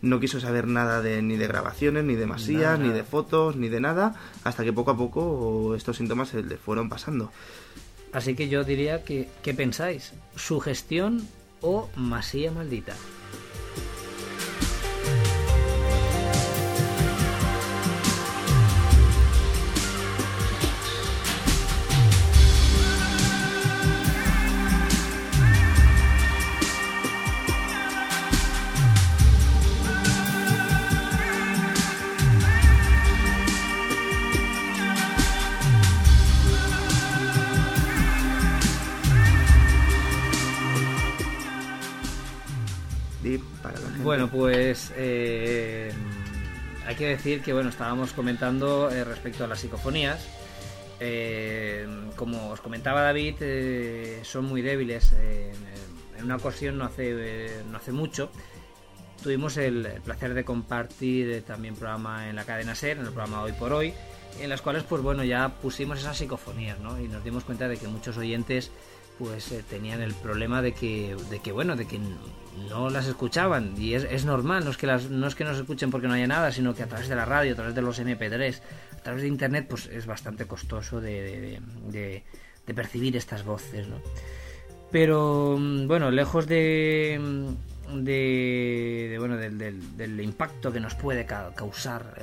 [0.02, 3.70] no quiso saber nada de, ni de grabaciones, ni de masías, ni de fotos, ni
[3.70, 7.32] de nada, hasta que poco a poco estos síntomas se le fueron pasando.
[8.14, 10.14] Así que yo diría que, ¿qué pensáis?
[10.36, 11.28] ¿Sugestión
[11.62, 12.96] o masía maldita?
[44.26, 45.92] Bueno, pues eh,
[46.88, 50.28] hay que decir que bueno, estábamos comentando eh, respecto a las psicofonías.
[51.00, 51.86] Eh,
[52.16, 53.36] como os comentaba David,
[54.24, 55.14] son muy débiles.
[56.18, 58.32] en una ocasión no hace, no hace mucho
[59.22, 63.54] tuvimos el placer de compartir también programa en la cadena SER, en el programa Hoy
[63.54, 63.94] por Hoy,
[64.40, 67.00] en las cuales pues bueno ya pusimos esas psicofonías, ¿no?
[67.00, 68.72] Y nos dimos cuenta de que muchos oyentes
[69.18, 72.00] pues tenían el problema de que, de que bueno, de que
[72.70, 75.62] no las escuchaban y es, es normal, no es, que no es que no se
[75.62, 77.82] escuchen porque no haya nada, sino que a través de la radio, a través de
[77.82, 78.60] los MP3,
[78.94, 82.24] a través de Internet, pues es bastante costoso de, de,
[82.74, 83.98] percibir estas voces, ¿no?
[84.92, 87.20] Pero mm, bueno, lejos de,
[87.94, 89.58] de, bueno del,
[89.98, 92.20] del, impacto que nos puede causar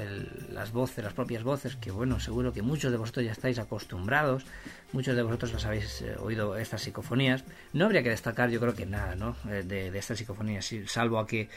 [0.51, 4.45] las voces, las propias voces, que bueno, seguro que muchos de vosotros ya estáis acostumbrados,
[4.93, 7.45] muchos de vosotros las habéis eh, oído estas psicofonías.
[7.73, 9.37] No habría que destacar, yo creo que nada, ¿no?
[9.49, 11.49] Eh, de, estas psicofonías, salvo a que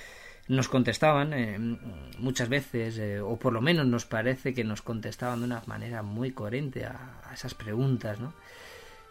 [0.48, 1.58] nos contestaban eh,
[2.20, 6.32] muchas veces, o por lo menos nos parece que nos contestaban de una manera muy
[6.32, 8.34] coherente a esas preguntas, ¿no?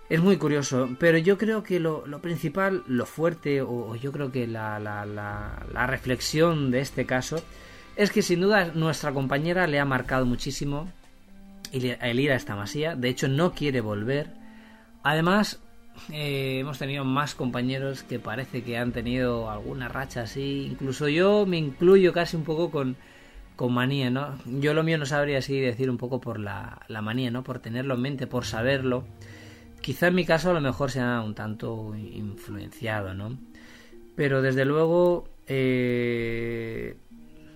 [0.08, 4.46] Es muy curioso, pero yo creo que lo, principal, lo fuerte, o, yo creo que
[4.46, 7.42] la, la, la, reflexión de este caso,
[7.96, 10.92] es que sin duda nuestra compañera le ha marcado muchísimo
[11.72, 12.94] el ir a esta masía.
[12.96, 14.28] De hecho, no quiere volver.
[15.02, 15.60] Además,
[16.12, 20.68] eh, hemos tenido más compañeros que parece que han tenido alguna racha así.
[20.70, 22.96] Incluso yo me incluyo casi un poco con,
[23.56, 24.38] con manía, ¿no?
[24.44, 27.42] Yo lo mío no sabría así decir un poco por la, la manía, ¿no?
[27.42, 29.04] Por tenerlo en mente, por saberlo.
[29.84, 33.38] Quizá en mi caso a lo mejor sea un tanto influenciado, ¿no?
[34.16, 36.96] Pero desde luego eh,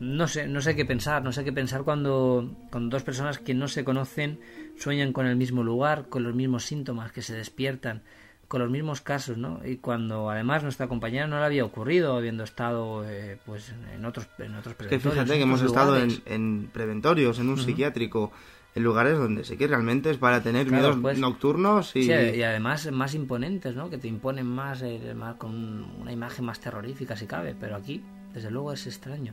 [0.00, 3.54] no sé, no sé qué pensar, no sé qué pensar cuando, cuando dos personas que
[3.54, 4.40] no se conocen
[4.76, 8.02] sueñan con el mismo lugar, con los mismos síntomas, que se despiertan,
[8.46, 9.62] con los mismos casos, ¿no?
[9.64, 14.28] Y cuando además nuestra compañera no le había ocurrido, habiendo estado eh, pues en otros
[14.36, 15.02] en otros preventorios.
[15.02, 18.32] Que fíjate que hemos estado en, preventorios, en un psiquiátrico,
[18.74, 22.10] en lugares donde sé que realmente es para tener miedos pues, nocturnos y...
[22.10, 23.90] y además más imponentes, ¿no?
[23.90, 28.02] Que te imponen más, eh, más, con una imagen más terrorífica si cabe, pero aquí,
[28.32, 29.32] desde luego, es extraño.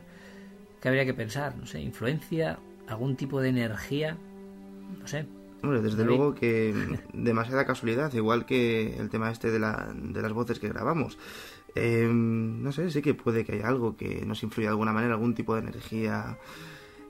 [0.82, 1.56] ¿Qué habría que pensar?
[1.58, 4.18] No sé, influencia, algún tipo de energía,
[5.00, 5.26] no sé.
[5.64, 6.74] Hombre, desde luego que
[7.14, 11.18] demasiada casualidad, igual que el tema este de, la, de las voces que grabamos.
[11.74, 15.16] Eh, no sé, sí que puede que haya algo que nos influya de alguna manera,
[15.16, 16.38] algún tipo de energía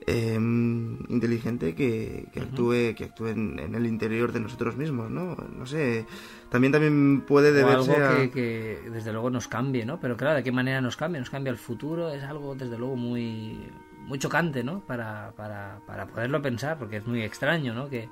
[0.06, 5.66] eh, inteligente que, que actúe que actúe en, el interior de nosotros mismos no no
[5.66, 6.06] sé
[6.48, 10.44] también también puede deberse o algo que, desde luego nos cambie no pero claro de
[10.44, 13.68] qué manera nos cambia nos cambia el futuro es algo desde luego muy
[14.06, 18.08] muy chocante no para, para, para poderlo pensar porque es muy extraño no que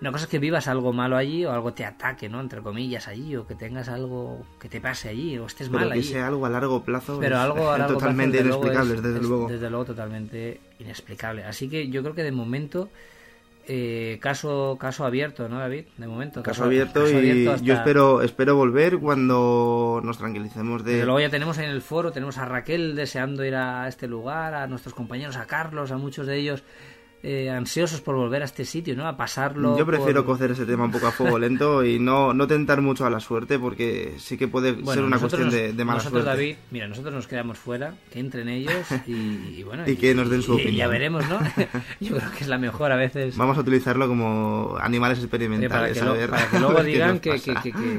[0.00, 2.40] una cosa es que vivas algo malo allí o algo te ataque, ¿no?
[2.40, 6.02] Entre comillas allí o que tengas algo que te pase allí o estés mal allí.
[6.02, 7.18] que sea algo a largo plazo.
[7.18, 9.48] Pero algo a largo totalmente inexplicable, desde luego.
[9.48, 11.44] Desde luego totalmente inexplicable.
[11.44, 12.90] Así que yo creo que de momento
[13.68, 15.86] eh, caso caso abierto, ¿no, David?
[15.96, 16.42] De momento.
[16.42, 20.92] Caso, abierto y yo espero espero volver cuando nos tranquilicemos de.
[20.92, 24.54] Desde luego ya tenemos en el foro tenemos a Raquel deseando ir a este lugar,
[24.54, 26.62] a nuestros compañeros, a Carlos, a muchos de ellos
[27.22, 29.08] eh, ansiosos por volver a este sitio, ¿no?
[29.08, 29.76] A pasarlo.
[29.76, 33.06] Yo prefiero coger ese tema un poco a fuego lento y no, no tentar mucho
[33.06, 36.42] a la suerte porque sí que puede ser una cuestión de, de, mala nosotros, suerte.
[36.42, 39.84] David, mira, nosotros nos quedamos fuera, que entren ellos y, bueno.
[39.86, 40.76] y, que nos den su opinión.
[40.76, 41.38] ya veremos, ¿no?
[42.00, 43.36] Yo creo que es la mejor a veces.
[43.36, 45.98] Vamos a utilizarlo como animales experimentales.
[45.98, 47.40] para, que, luego digan que,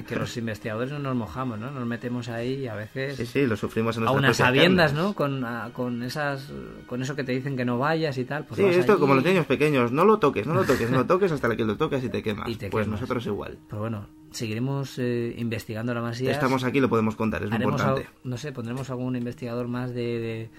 [0.08, 1.72] que, los investigadores no nos mojamos, ¿no?
[1.72, 3.18] Nos metemos ahí y a veces.
[3.18, 5.14] Sí, sí, lo sufrimos en A unas sabiendas, ¿no?
[5.14, 6.52] Con, con, esas,
[6.86, 8.46] con eso que te dicen que no vayas y tal.
[8.46, 11.06] Pues sí, esto como los niños pequeños, no lo toques, no lo toques, no lo
[11.06, 12.50] toques hasta que lo toques y te quemas.
[12.70, 13.58] pues nosotros igual.
[13.70, 16.32] Pero bueno, seguiremos eh, investigando la masía.
[16.32, 18.08] Estamos aquí, lo podemos contar, es muy importante.
[18.24, 20.50] no sé, pondremos algún investigador más de,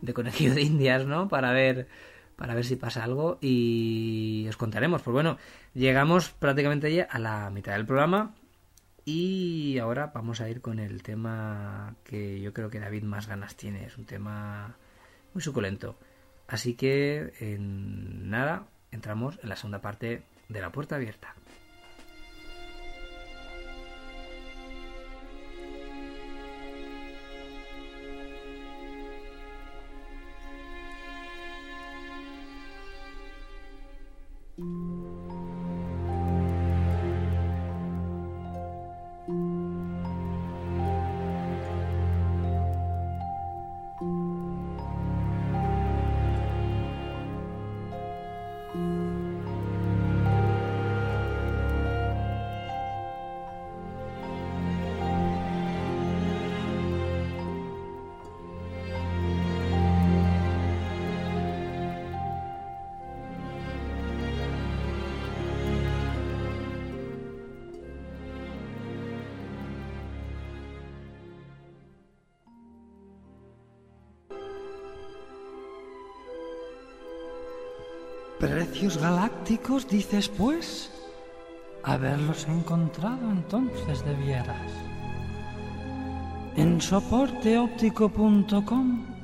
[0.00, 1.28] de, conejillo de indias, ¿no?
[1.28, 1.88] Para ver
[2.36, 5.02] para ver si pasa algo y os contaremos.
[5.02, 5.38] Pues bueno,
[5.74, 8.34] llegamos prácticamente ya a la mitad del programa
[9.08, 13.56] y ahora vamos a ir con el tema que yo creo que David más ganas
[13.56, 13.86] tiene.
[13.86, 14.76] Es un tema
[15.32, 15.96] muy suculento.
[16.48, 21.34] Así que, en nada, entramos en la segunda parte de la puerta abierta.
[78.38, 80.90] Precios galácticos, dices pues.
[81.82, 84.70] Haberlos encontrado entonces debieras.
[86.56, 89.16] En soporteóptico.com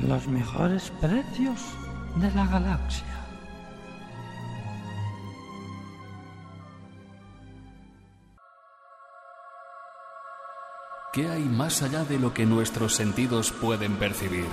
[0.00, 1.60] Los mejores precios
[2.20, 3.04] de la galaxia.
[11.12, 14.46] ¿Qué hay más allá de lo que nuestros sentidos pueden percibir?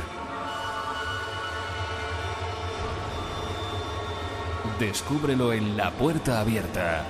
[4.80, 7.06] Descúbrelo en La Puerta Abierta,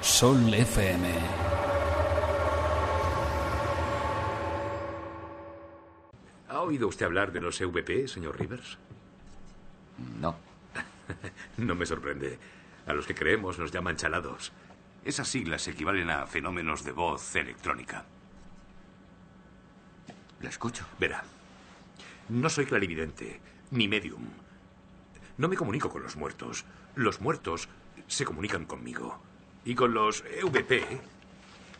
[0.00, 1.08] Sol FM.
[6.48, 8.78] ¿Ha oído usted hablar de los EVP, señor Rivers?
[10.20, 10.36] No.
[11.56, 12.38] no me sorprende.
[12.86, 14.52] A los que creemos nos llaman chalados.
[15.04, 18.04] Esas siglas equivalen a fenómenos de voz electrónica.
[20.40, 20.86] La escucho.
[20.98, 21.22] Verá.
[22.28, 24.28] No soy clarividente, ni medium.
[25.36, 26.64] No me comunico con los muertos.
[26.94, 27.68] Los muertos
[28.06, 29.20] se comunican conmigo.
[29.64, 31.00] Y con los EVP,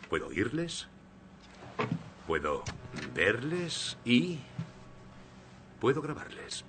[0.09, 0.87] puedo oírles,
[2.27, 2.63] puedo
[3.13, 4.39] verles y
[5.79, 6.65] puedo grabarles.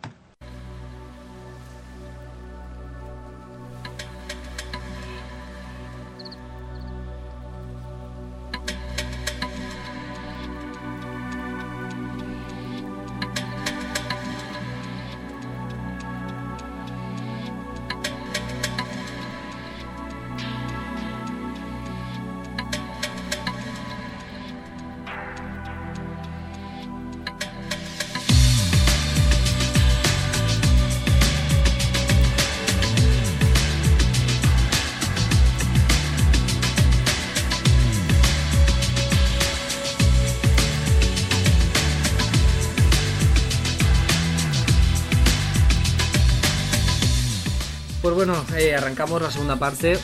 [48.56, 49.98] Eh, arrancamos la segunda parte,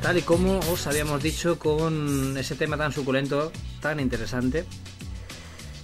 [0.00, 4.64] tal y como os habíamos dicho, con ese tema tan suculento, tan interesante.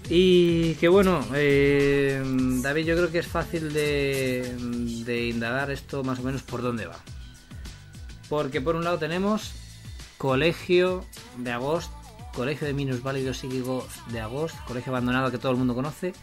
[0.09, 2.23] Y que bueno, eh,
[2.63, 6.97] David, yo creo que es fácil de, indagar esto más o menos por dónde va.
[8.29, 9.53] Porque por un lado tenemos
[10.17, 11.05] Colegio
[11.37, 11.95] de Agosto,
[12.35, 16.15] Colegio de Minusválidos Psíquicos de Agosto, colegio abandonado que todo el mundo conoce.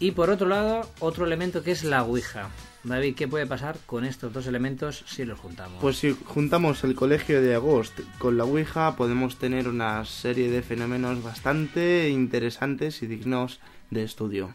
[0.00, 2.50] Y por otro lado, otro elemento que es la Ouija.
[2.82, 5.78] David, ¿qué puede pasar con estos dos elementos si los juntamos?
[5.80, 10.62] Pues si juntamos el colegio de Agost con la Ouija, podemos tener una serie de
[10.62, 13.60] fenómenos bastante interesantes y dignos
[13.90, 14.54] de estudio.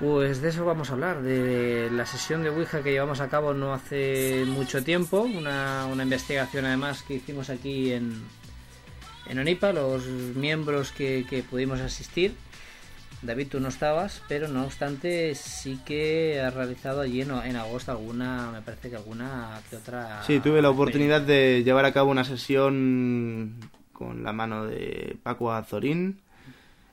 [0.00, 3.52] Pues de eso vamos a hablar, de la sesión de Ouija que llevamos a cabo
[3.52, 8.22] no hace mucho tiempo, una, una investigación además que hicimos aquí en,
[9.28, 12.34] en ONIPA, los miembros que, que pudimos asistir.
[13.20, 17.92] David, tú no estabas, pero no obstante sí que has realizado allí en, en agosto
[17.92, 20.22] alguna, me parece que alguna que otra...
[20.22, 23.54] Sí, tuve la oportunidad de llevar a cabo una sesión
[23.92, 26.22] con la mano de Paco Azorín.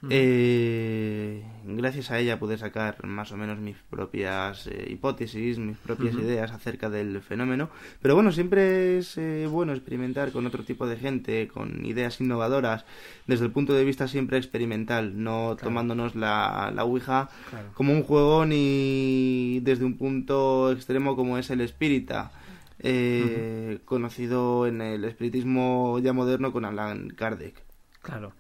[0.10, 6.16] Eh, gracias a ella pude sacar más o menos mis propias eh, hipótesis, mis propias
[6.16, 7.70] ideas acerca del fenómeno.
[8.02, 12.86] Pero bueno, siempre es eh, bueno experimentar con otro tipo de gente, con ideas innovadoras,
[13.26, 17.70] desde el punto de vista siempre experimental, no tomándonos la, la Ouija Claro.
[17.74, 22.32] como un juego ni desde un punto extremo como es el espírita.
[22.80, 27.64] eh, conocido en el espiritismo ya moderno con Alan Kardec.
[28.04, 28.34] Claro.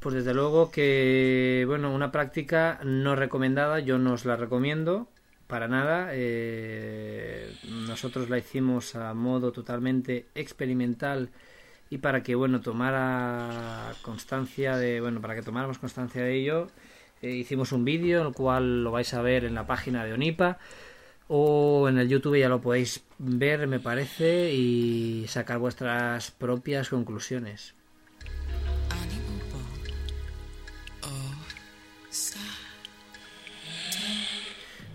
[0.00, 5.08] Pues desde luego que, bueno, una práctica no recomendada, yo no os la recomiendo
[5.48, 6.10] para nada.
[6.12, 7.52] eh,
[7.88, 11.30] nosotros la hicimos a modo totalmente experimental
[11.90, 16.68] y para que, bueno, tomara constancia de, bueno, para que tomáramos constancia de ello,
[17.22, 20.58] eh, hicimos un vídeo, el cual lo vais a ver en la página de Onipa
[21.28, 27.77] o en el YouTube ya lo podéis ver, me parece, y sacar vuestras propias conclusiones.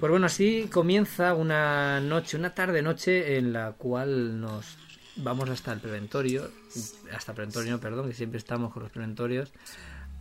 [0.04, 4.78] Pues bueno, así comienza una noche, una tarde-noche en la cual nos
[5.16, 6.52] vamos hasta el preventorio,
[7.16, 9.54] hasta preventorio, no, perdón, que siempre estamos con los preventorios,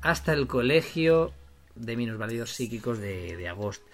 [0.01, 1.33] hasta el colegio
[1.75, 3.85] de minusválidos psíquicos de, de agosto.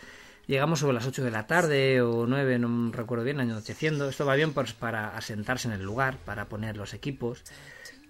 [0.47, 4.11] Llegamos sobre las 8 de la tarde o 9, no recuerdo bien, anocheciendo.
[4.11, 7.45] Esto va bien pues, para asentarse en el lugar, para poner los equipos,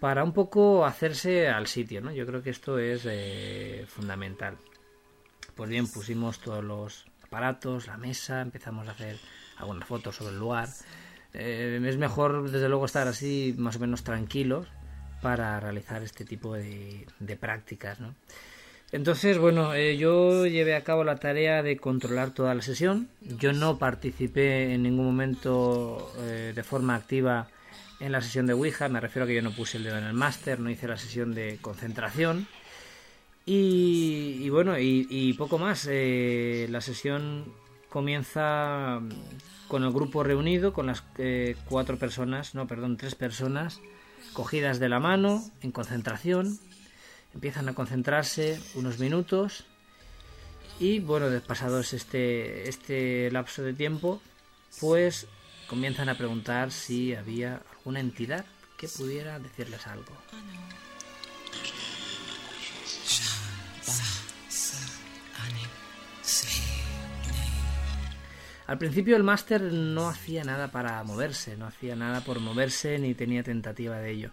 [0.00, 2.10] para un poco hacerse al sitio, ¿no?
[2.10, 4.56] Yo creo que esto es eh, fundamental.
[5.54, 9.16] Pues bien, pusimos todos los aparatos, la mesa, empezamos a hacer
[9.58, 10.68] algunas fotos sobre el lugar.
[11.34, 14.66] Eh, es mejor, desde luego, estar así más o menos tranquilos
[15.22, 18.14] para realizar este tipo de, de prácticas, ¿no?
[18.90, 23.10] Entonces, bueno, eh, yo llevé a cabo la tarea de controlar toda la sesión.
[23.20, 27.48] Yo no participé en ningún momento eh, de forma activa
[28.00, 28.88] en la sesión de Ouija.
[28.88, 30.96] Me refiero a que yo no puse el dedo en el máster, no hice la
[30.96, 32.46] sesión de concentración.
[33.50, 35.88] Y, bueno, y, poco más.
[35.90, 37.46] Eh, la sesión
[37.88, 39.00] comienza
[39.68, 43.80] con el grupo reunido, con las eh, cuatro personas, no, perdón, tres personas,
[44.34, 46.58] cogidas de la mano, en concentración.
[47.32, 49.64] Empiezan a concentrarse unos minutos
[50.78, 54.20] y bueno, pasados este, este lapso de tiempo,
[54.78, 55.26] pues
[55.68, 58.44] comienzan a preguntar si había alguna entidad
[58.76, 60.12] que pudiera decirles algo.
[68.68, 73.14] Al principio el máster no hacía nada para moverse, no hacía nada por moverse ni
[73.14, 74.30] tenía tentativa de ello.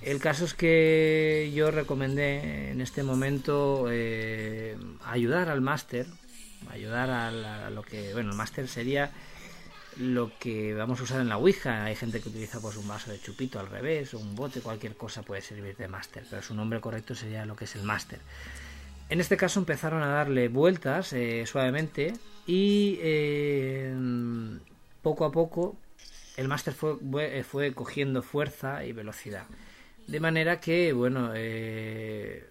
[0.00, 6.06] El caso es que yo recomendé en este momento eh, ayudar al máster,
[6.70, 9.12] ayudar a, lo que, bueno, el máster sería
[9.98, 11.84] lo que vamos a usar en la Ouija.
[11.84, 14.96] Hay gente que utiliza pues un vaso de chupito al revés o un bote, cualquier
[14.96, 18.20] cosa puede servir de máster, pero su nombre correcto sería lo que es el máster.
[19.10, 22.14] En este caso empezaron a darle vueltas eh, suavemente
[22.52, 23.94] y eh,
[25.02, 25.76] poco a poco
[26.36, 29.44] el máster fue, fue- fue cogiendo fuerza y velocidad.
[30.08, 32.48] De manera que, bueno, eh,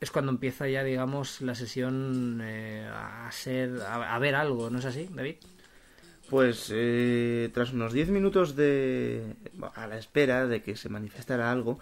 [0.00, 4.80] es cuando empieza ya, digamos, la sesión eh, a ser, a, a ver algo, ¿no
[4.80, 5.36] es así, David?
[6.28, 9.34] Pues eh, tras unos 10 minutos de
[9.74, 11.78] a la espera de que se manifestara algo,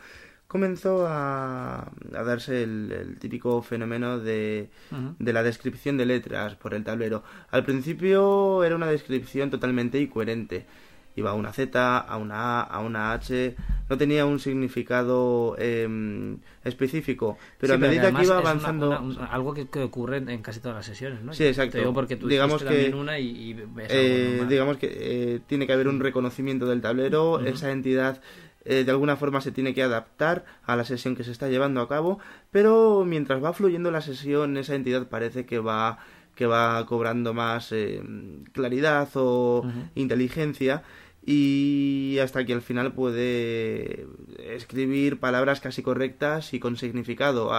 [0.46, 4.70] comenzó a, a darse el, el típico fenómeno de,
[5.18, 7.22] de la descripción de letras por el tablero.
[7.50, 10.66] Al principio era una descripción totalmente incoherente.
[11.16, 13.56] iba a una Z, a una A, a una H,
[13.88, 18.92] no tenía un significado em, específico, pero a medida que iba avanzando...
[19.30, 21.32] algo que, ocurre en casi todas las sesiones, ¿no?
[21.32, 21.92] Sí, exacto.
[21.92, 26.00] porque tú digamos que, una y, ves eh, Digamos que eh, tiene que haber un
[26.00, 28.20] reconocimiento del tablero, esa entidad
[28.66, 31.80] eh, de alguna forma se tiene que adaptar a la sesión que se está llevando
[31.80, 32.18] a cabo,
[32.50, 35.98] pero mientras va fluyendo la sesión, esa entidad parece que va
[36.34, 37.72] que va cobrando más
[38.52, 39.64] claridad o
[39.94, 40.82] inteligencia
[41.26, 44.06] y hasta que al final puede
[44.38, 47.50] escribir palabras casi correctas y con significado,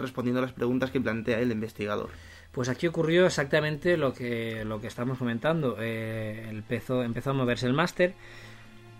[0.00, 2.10] respondiendo a las preguntas que plantea el investigador.
[2.50, 5.76] Pues aquí ocurrió exactamente lo que, lo que estamos comentando.
[5.80, 8.14] Eh, empezó, empezó a moverse el máster,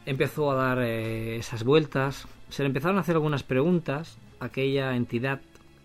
[0.06, 5.40] empezó a dar eh, esas vueltas, se le empezaron a hacer algunas preguntas, aquella entidad,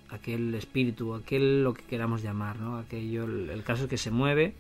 [0.10, 2.78] aquel espíritu, aquel lo que queramos llamar, ¿no?
[2.78, 4.56] Aquello, el caso es que se mueve,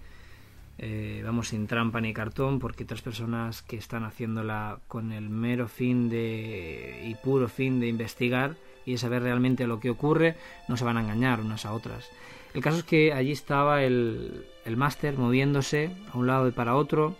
[0.81, 5.67] eh, vamos sin trampa ni cartón porque otras personas que están haciéndola con el mero
[5.67, 8.55] fin de y puro fin de investigar
[8.85, 10.37] y de saber realmente lo que ocurre
[10.69, 12.09] no se van a engañar unas a otras
[12.53, 16.77] el caso es que allí estaba el, el máster moviéndose a un lado y para
[16.77, 17.17] otro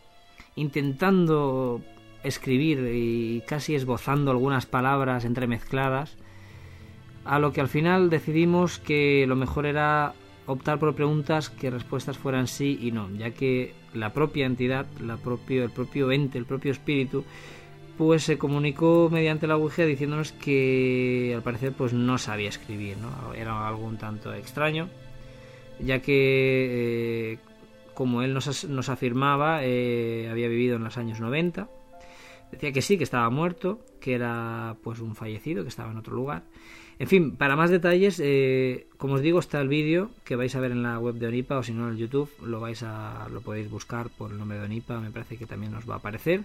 [0.56, 1.82] intentando
[2.24, 6.18] escribir y casi esbozando algunas palabras entremezcladas
[7.26, 10.14] a lo que al final decidimos que lo mejor era
[10.46, 15.18] optar por preguntas que respuestas fueran sí y no, ya que la propia entidad, la
[15.18, 17.24] propio, el propio ente, el propio espíritu,
[17.98, 23.34] pues se comunicó mediante la Ouija diciéndonos que al parecer pues no sabía escribir, ¿no?
[23.34, 24.90] Era algo un tanto extraño,
[25.80, 27.38] ya que eh,
[27.94, 31.68] como él nos, nos afirmaba, eh, había vivido en los años 90,
[32.52, 36.16] decía que sí, que estaba muerto, que era pues un fallecido, que estaba en otro
[36.16, 36.44] lugar,
[37.00, 40.60] en fin, para más detalles, eh, como os digo, está el vídeo que vais a
[40.60, 43.26] ver en la web de Onipa o si no en el YouTube, lo vais a
[43.32, 45.98] lo podéis buscar por el nombre de Onipa, me parece que también os va a
[46.00, 46.44] aparecer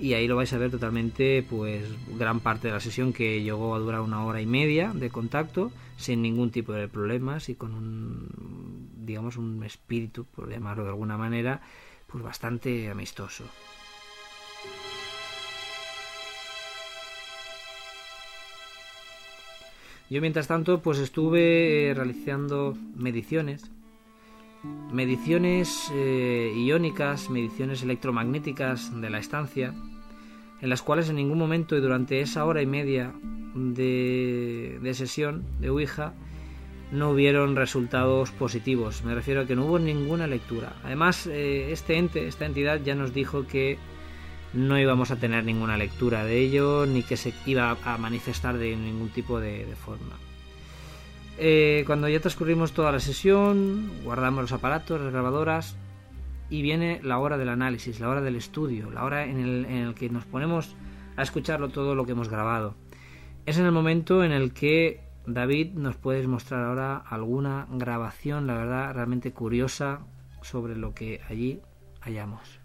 [0.00, 1.84] y ahí lo vais a ver totalmente, pues
[2.18, 5.70] gran parte de la sesión que llegó a durar una hora y media de contacto
[5.96, 11.16] sin ningún tipo de problemas y con un digamos un espíritu, por llamarlo de alguna
[11.16, 11.60] manera,
[12.08, 13.44] pues bastante amistoso.
[20.12, 23.70] Yo mientras tanto pues estuve eh, realizando mediciones,
[24.92, 29.72] mediciones eh, iónicas, mediciones electromagnéticas de la estancia,
[30.60, 33.14] en las cuales en ningún momento y durante esa hora y media
[33.54, 36.12] de, sesión de Ouija
[36.90, 39.04] no hubieron resultados positivos.
[39.04, 40.74] Me refiero a que no hubo ninguna lectura.
[40.84, 43.78] Además, eh, este ente, esta entidad ya nos dijo que
[44.54, 48.76] no íbamos a tener ninguna lectura de ello ni que se iba a manifestar de
[48.76, 50.16] ningún tipo de, forma.
[51.38, 55.76] Eh, cuando ya transcurrimos toda la sesión, guardamos los aparatos, las grabadoras
[56.50, 59.94] y viene la hora del análisis, la hora del estudio, la hora en el, el
[59.94, 60.76] que nos ponemos
[61.16, 62.74] a escucharlo todo lo que hemos grabado.
[63.46, 68.54] Es en el momento en el que David nos puedes mostrar ahora alguna grabación, la
[68.54, 70.00] verdad, realmente curiosa
[70.42, 71.60] sobre lo que allí
[72.00, 72.61] hallamos.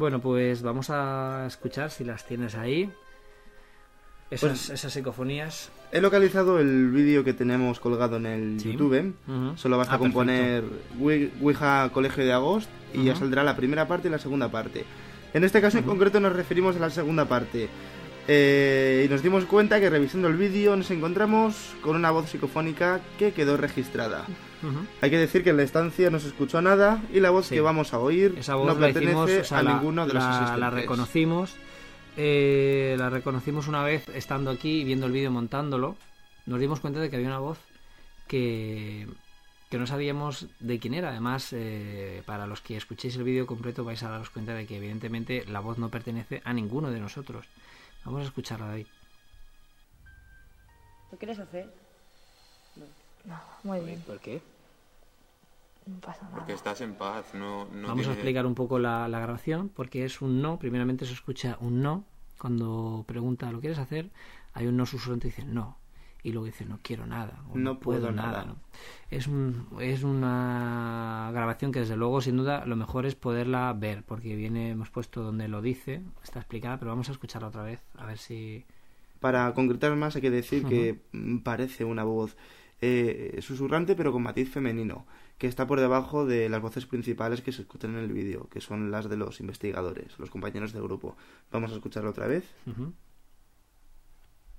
[0.00, 2.90] Bueno, pues vamos a escuchar si las tienes ahí.
[4.30, 5.70] Esas, pues esas psicofonías.
[5.92, 9.14] He localizado el vídeo que tenemos colgado en el YouTube.
[9.56, 10.64] Solo basta ah, con poner
[10.98, 14.86] Ouija Colegio de Agosto y ya saldrá la primera parte y la segunda parte.
[15.34, 17.68] En este caso en concreto nos referimos a la segunda parte.
[18.32, 23.00] Eh, y nos dimos cuenta que revisando el vídeo nos encontramos con una voz psicofónica
[23.18, 24.24] que quedó registrada.
[25.00, 27.60] Hay que decir que en la estancia no se escuchó nada y la voz que
[27.60, 31.56] vamos a oír no pertenece a ninguno de los la, La reconocimos,
[32.16, 35.96] eh, la reconocimos una vez estando aquí y viendo el vídeo montándolo.
[36.46, 37.58] Nos dimos cuenta de que había una voz
[38.28, 39.08] que,
[39.70, 41.08] que no sabíamos de quién era.
[41.08, 44.76] Además, eh, para los que escuchéis el vídeo completo vais a daros cuenta de que
[44.76, 47.44] evidentemente la voz no pertenece a ninguno de nosotros.
[48.04, 48.86] Vamos a escucharla, David.
[51.12, 51.72] ¿Lo quieres hacer?
[53.24, 54.00] No, muy bien.
[54.02, 54.40] ¿Por qué?
[55.86, 56.36] No pasa nada.
[56.36, 60.40] Porque estás en paz, no, Vamos a explicar un poco la, grabación, porque es un
[60.40, 60.58] no.
[60.58, 62.04] Primeramente se escucha un no.
[62.38, 64.10] Cuando pregunta, ¿lo quieres hacer?
[64.54, 65.76] Hay un no susurrante y dice no.
[66.22, 67.42] Y luego dice, no quiero nada.
[67.54, 68.56] no, puedo, nada.
[69.10, 74.04] Es, un, es una grabación que desde luego, sin duda, lo mejor es poderla ver,
[74.04, 77.80] porque viene, hemos puesto donde lo dice, está explicada, pero vamos a escucharla otra vez,
[77.96, 78.64] a ver si...
[79.20, 80.98] Para concretar más hay que decir que
[81.44, 82.36] parece una voz
[82.82, 85.06] eh, susurrante pero con matiz femenino,
[85.36, 88.60] que está por debajo de las voces principales que se escuchan en el vídeo, que
[88.60, 91.16] son las de los investigadores, los compañeros de grupo.
[91.50, 92.44] Vamos a escucharlo otra vez.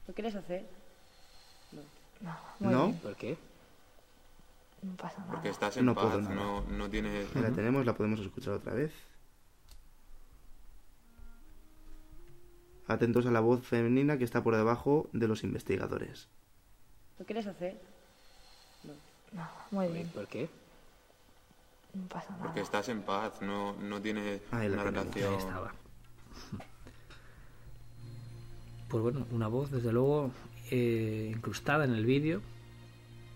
[0.07, 0.70] ¿Lo quieres hacer?
[2.22, 2.86] No, muy ¿No?
[2.88, 2.99] bien.
[2.99, 3.38] ¿Por qué?
[4.82, 5.32] No pasa nada.
[5.34, 6.36] Porque estás en No paz, puedo nada.
[6.36, 7.34] no, no tienes...
[7.36, 8.91] La tenemos, la podemos escuchar otra vez.
[12.88, 16.28] Atentos a la voz femenina que está por debajo de los investigadores.
[17.19, 17.80] ¿Lo quieres hacer?
[19.34, 20.07] No, muy bien.
[20.09, 20.49] ¿Por qué?
[21.93, 22.43] No pasa nada.
[22.43, 25.32] Porque estás en paz, no, no tienes Ahí la una relación...
[25.34, 25.74] Ahí estaba.
[28.89, 30.32] Pues bueno, una voz, desde luego,
[30.72, 32.41] eh, incrustada en el vídeo.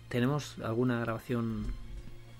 [0.08, 1.66] ¿Tenemos alguna grabación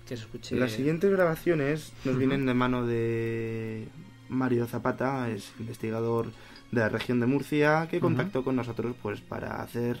[0.07, 0.55] que se escuche?
[0.55, 3.87] Las siguientes grabaciones nos vienen de mano de
[4.29, 6.27] Mario Zapata, es investigador
[6.71, 9.99] de la región de Murcia, que contactó con nosotros pues para hacer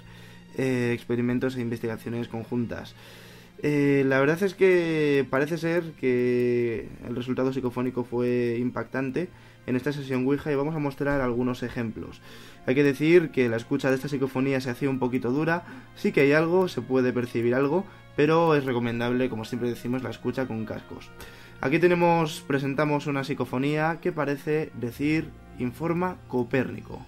[0.57, 2.95] eh, experimentos e investigaciones conjuntas.
[3.63, 9.29] Eh, la verdad es que parece ser que el resultado psicofónico fue impactante
[9.65, 12.21] en esta sesión Ouija y vamos a mostrar algunos ejemplos.
[12.67, 15.63] Hay que decir que la escucha de esta psicofonía se hacía un poquito dura,
[15.95, 17.85] sí que hay algo, se puede percibir algo,
[18.17, 21.09] pero es recomendable, como siempre decimos, la escucha con cascos.
[21.61, 27.05] Aquí tenemos, presentamos una psicofonía que parece decir informa Copérnico.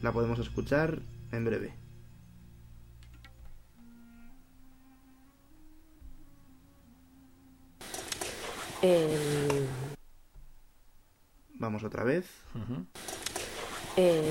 [0.00, 1.74] La podemos escuchar en breve.
[8.80, 9.66] El,
[11.58, 12.26] Vamos otra vez.
[13.96, 14.24] El,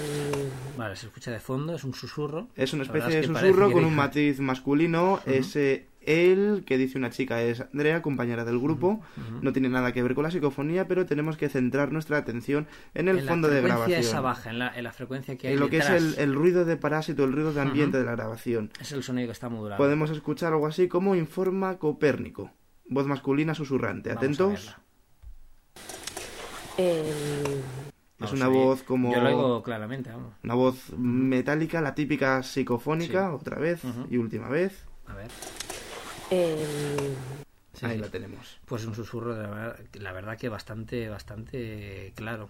[0.77, 2.49] Vale, se escucha de fondo, es un susurro.
[2.55, 5.19] Es una La especie es de susurro con un matiz masculino.
[5.25, 9.01] Ese él que dice una chica es Andrea, compañera del grupo.
[9.41, 13.07] No tiene nada que ver con la psicofonía, pero tenemos que centrar nuestra atención en
[13.07, 14.09] el en fondo la de frecuencia grabación.
[14.09, 16.33] esa baja, en la, en la frecuencia que hay en lo que es el, el
[16.35, 18.71] ruido de parásito, el ruido de ambiente de la grabación.
[18.79, 19.77] Es el sonido que está modulado.
[19.77, 22.51] Podemos escuchar algo así como informa Copérnico.
[22.87, 24.09] Voz masculina susurrante.
[24.09, 24.77] Vamos a Atentos.
[26.77, 27.94] verla.
[28.25, 29.13] Es una voz como.
[29.13, 30.33] Yo lo oigo claramente, vamos.
[30.43, 33.35] Una voz metálica, la típica psicofónica, Sí.
[33.35, 34.85] otra vez y última vez.
[35.07, 35.27] A ver.
[36.31, 36.57] el,
[37.73, 38.01] Sí, Ahí sí.
[38.01, 38.57] la tenemos.
[38.65, 42.47] Pues un susurro, de la, verdad, la verdad que bastante, bastante claro.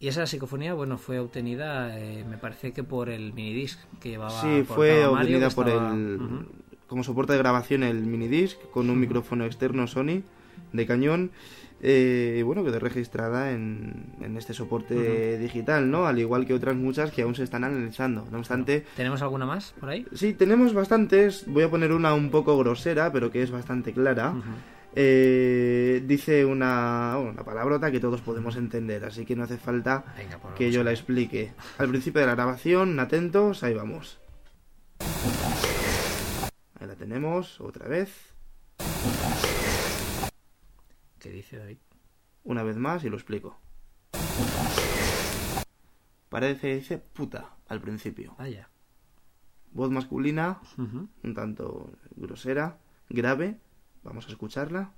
[0.00, 4.40] Y esa psicofonía, bueno, fue obtenida, eh, me parece que por el minidisc que llevaba.
[4.40, 6.46] Sí, fue Mario, obtenida por estaba- el.
[6.88, 10.22] Como soporte de grabación el minidisc con un micrófono externo Sony
[10.72, 11.30] de cañón.
[11.84, 16.06] eh, y bueno, quedó registrada en, en este soporte digital, ¿no?
[16.06, 18.26] Al igual que otras muchas que aún se están analizando.
[18.30, 20.06] No obstante, ¿Tenemos alguna más por ahí?
[20.14, 21.44] Sí, tenemos bastantes.
[21.48, 24.34] Voy a poner una un poco grosera, pero que es bastante clara.
[24.94, 30.36] Eh, dice una, una palabrota que todos podemos entender, así que no hace falta Venga,
[30.38, 31.52] pues que yo la explique.
[31.78, 34.18] Al principio de la grabación, atentos, ahí vamos.
[36.78, 38.10] Ahí la tenemos, otra vez,
[41.22, 41.78] ¿Qué dice David?
[42.42, 43.56] una vez más y lo explico.
[46.28, 48.34] Parece que dice puta al principio.
[48.38, 48.68] Vaya.
[49.70, 53.60] Voz masculina, un tanto grosera, grave.
[54.02, 54.94] Vamos a escucharla.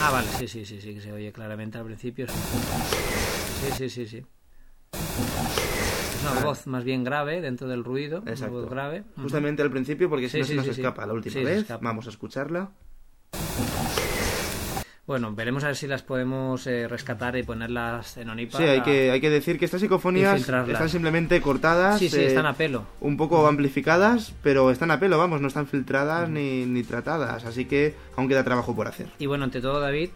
[0.00, 2.26] Ah, vale, sí, sí, sí, sí, que se oye claramente al principio.
[2.28, 5.73] Sí, sí, sí, sí.
[6.32, 8.22] Una voz más bien grave dentro del ruido.
[8.26, 8.54] Exacto.
[8.54, 9.04] Una voz grave.
[9.16, 11.66] Justamente al principio, porque si Sí, no sí, se nos sí, escapa la última vez.
[11.80, 12.70] Vamos a escucharla.
[15.06, 18.56] Bueno, veremos a ver si las podemos eh, rescatar y ponerlas en Onipa.
[18.56, 21.98] Sí, hay que, hay que decir que estas psicofonías están simplemente cortadas.
[21.98, 22.86] Sí, sí, eh, están a pelo.
[23.00, 27.44] Un poco amplificadas, pero están a pelo, vamos, no están filtradas ni, ni tratadas.
[27.44, 29.08] Así que aún queda trabajo por hacer.
[29.18, 30.08] Y bueno, ante todo, David,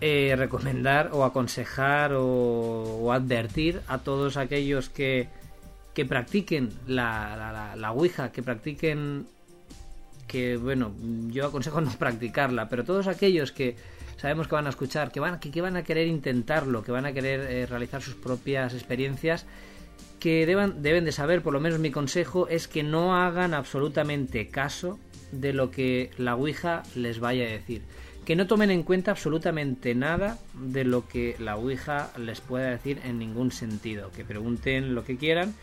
[0.00, 5.28] eh, recomendar o aconsejar o, advertir a todos aquellos que,
[5.94, 9.26] que practiquen la, la, la, Ouija, que practiquen
[10.26, 10.94] que bueno,
[11.28, 13.76] yo aconsejo no practicarla, pero todos aquellos que
[14.16, 17.04] sabemos que van a escuchar, que van, que, que van a querer intentarlo, que van
[17.04, 19.44] a querer eh, realizar sus propias experiencias,
[20.20, 24.98] que deben de saber, por lo menos mi consejo, es que no hagan absolutamente caso
[25.32, 27.82] de lo que la Ouija les vaya a decir.
[28.24, 33.00] Que no tomen en cuenta absolutamente nada de lo que la Ouija les pueda decir
[33.04, 34.10] en ningún sentido.
[34.12, 35.54] Que pregunten lo que quieran,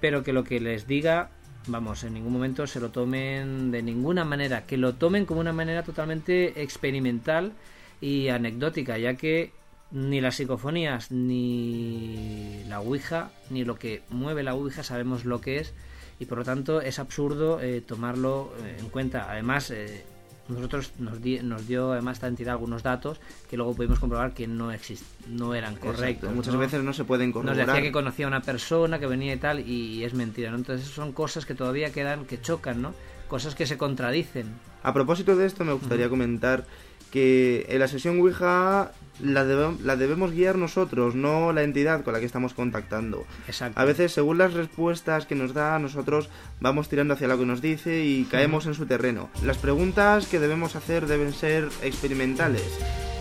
[0.00, 1.30] pero que lo que les diga
[1.68, 5.52] vamos, en ningún momento se lo tomen de ninguna manera, que lo tomen como una
[5.52, 7.52] manera totalmente experimental
[8.00, 9.52] y anecdótica, ya que
[9.90, 15.58] ni las psicofonías, ni la Ouija, ni lo que mueve la Ouija sabemos lo que
[15.58, 15.74] es
[16.20, 19.30] y por lo tanto es absurdo eh, tomarlo eh, en cuenta.
[19.30, 20.04] Además, eh,
[20.48, 23.20] nosotros nos, di- nos dio además esta entidad algunos datos
[23.50, 26.04] que luego pudimos comprobar que no exist no eran correctos.
[26.08, 26.60] Exacto, Muchas ¿no?
[26.60, 27.66] veces no se pueden Nos corroborar.
[27.66, 30.56] decía que conocía a una persona que venía y tal, y es mentira, ¿no?
[30.56, 32.94] Entonces son cosas que todavía quedan, que chocan, ¿no?
[33.28, 34.46] Cosas que se contradicen.
[34.82, 36.64] A propósito de esto, me gustaría comentar
[37.10, 38.92] que en la sesión Ouija
[39.22, 43.26] la, debe- la debemos guiar nosotros, no la entidad con la que estamos contactando.
[43.46, 43.80] Exacto.
[43.80, 46.28] A veces, según las respuestas que nos da, nosotros
[46.60, 49.28] vamos tirando hacia lo que nos dice y caemos en su terreno.
[49.44, 52.64] Las preguntas que debemos hacer deben ser experimentales,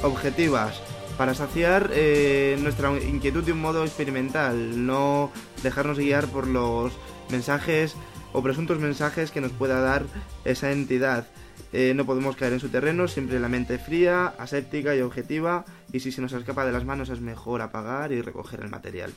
[0.03, 0.81] objetivas,
[1.17, 5.31] para saciar eh, nuestra inquietud de un modo experimental, no
[5.63, 6.93] dejarnos guiar por los
[7.31, 7.95] mensajes
[8.33, 10.03] o presuntos mensajes que nos pueda dar
[10.45, 11.25] esa entidad.
[11.73, 15.99] Eh, no podemos caer en su terreno, siempre la mente fría, aséptica y objetiva, y
[15.99, 19.13] si se nos escapa de las manos es mejor apagar y recoger el material.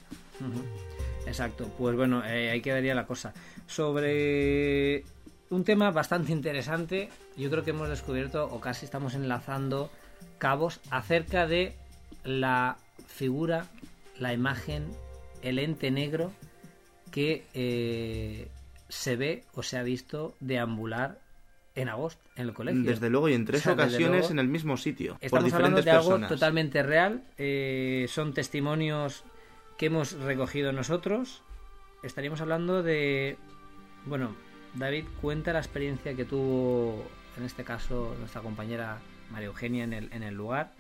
[1.27, 3.33] Exacto, pues bueno, eh, ahí quedaría la cosa.
[3.67, 5.05] Sobre
[5.51, 9.91] un tema bastante interesante, yo creo que hemos descubierto, o casi estamos enlazando
[10.39, 11.77] cabos, acerca de
[12.25, 13.67] la figura,
[14.19, 14.87] la imagen,
[15.43, 16.33] el ente negro
[17.11, 18.49] que eh,
[18.89, 21.19] se ve o se ha visto deambular
[21.81, 22.83] en agosto en el colegio.
[22.83, 25.25] Desde luego y en tres O sea, desde ocasiones luego, en el mismo sitio, por
[25.25, 26.29] Estamos diferentes hablando de algo personas.
[26.29, 27.23] totalmente real.
[27.39, 29.25] eh, son testimonios
[29.79, 31.43] que hemos recogido nosotros.
[32.03, 33.37] Estaríamos hablando de.
[34.07, 34.35] Bueno,
[34.75, 37.05] David, cuenta la experiencia que tuvo,
[37.37, 38.99] en este caso, nuestra compañera
[39.31, 40.73] María Eugenia en el, en el lugar.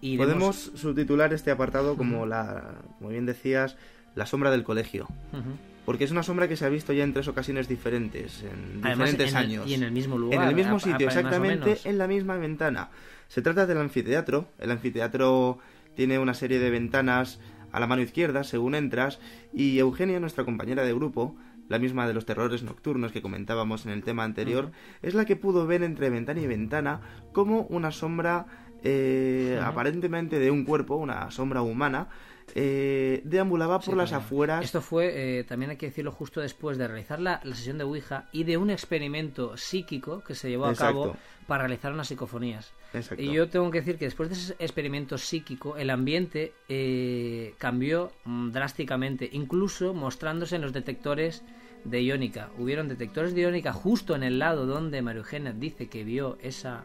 [0.00, 3.76] Y Podemos subtitular este apartado como la, como bien decías,
[4.14, 5.06] la sombra del colegio.
[5.32, 5.56] Ujú.
[5.86, 9.10] Porque es una sombra que se ha visto ya en tres ocasiones diferentes, en Además,
[9.12, 9.66] diferentes en el- años.
[9.68, 12.36] y en el mismo lugar, En el mismo a- a- sitio, exactamente, en la misma
[12.36, 12.90] ventana.
[13.28, 14.48] Se trata del anfiteatro.
[14.58, 15.58] El anfiteatro
[15.94, 17.40] tiene una serie de ventanas
[17.72, 19.20] a la mano izquierda, según entras,
[19.54, 21.36] y Eugenia, nuestra compañera de grupo,
[21.68, 24.70] la misma de los terrores nocturnos que comentábamos en el tema anterior,
[25.02, 27.00] es la que pudo ver entre ventana y ventana
[27.32, 28.46] como una sombra
[28.84, 32.08] eh, aparentemente de un cuerpo, una sombra humana,
[32.54, 36.78] eh, deambulaba por Sí, las afueras Esto fue, eh, también hay que decirlo, justo después
[36.78, 40.66] de realizar la, la sesión de Ouija y de un experimento psíquico que se llevó
[40.66, 41.16] a cabo
[41.46, 42.72] para realizar unas psicofonías.
[42.92, 43.22] Exacto.
[43.22, 48.12] Y yo tengo que decir que después de ese experimento psíquico, el ambiente eh, cambió
[48.24, 51.42] mm, drásticamente, incluso mostrándose en los detectores
[51.84, 52.50] de iónica.
[52.58, 56.84] Hubieron detectores de iónica justo en el lado donde María Eugenia dice que vio esa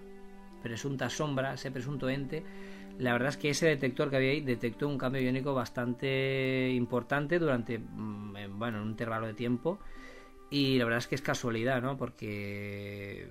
[0.62, 2.43] presunta sombra, ese presunto ente.
[3.02, 7.39] La verdad es que ese detector que había ahí detectó un cambio iónico bastante importante
[7.39, 9.80] durante mm, en- bueno, un intervalo de tiempo.
[10.49, 11.97] Y la verdad es que es casualidad, ¿no?
[11.97, 13.28] Porque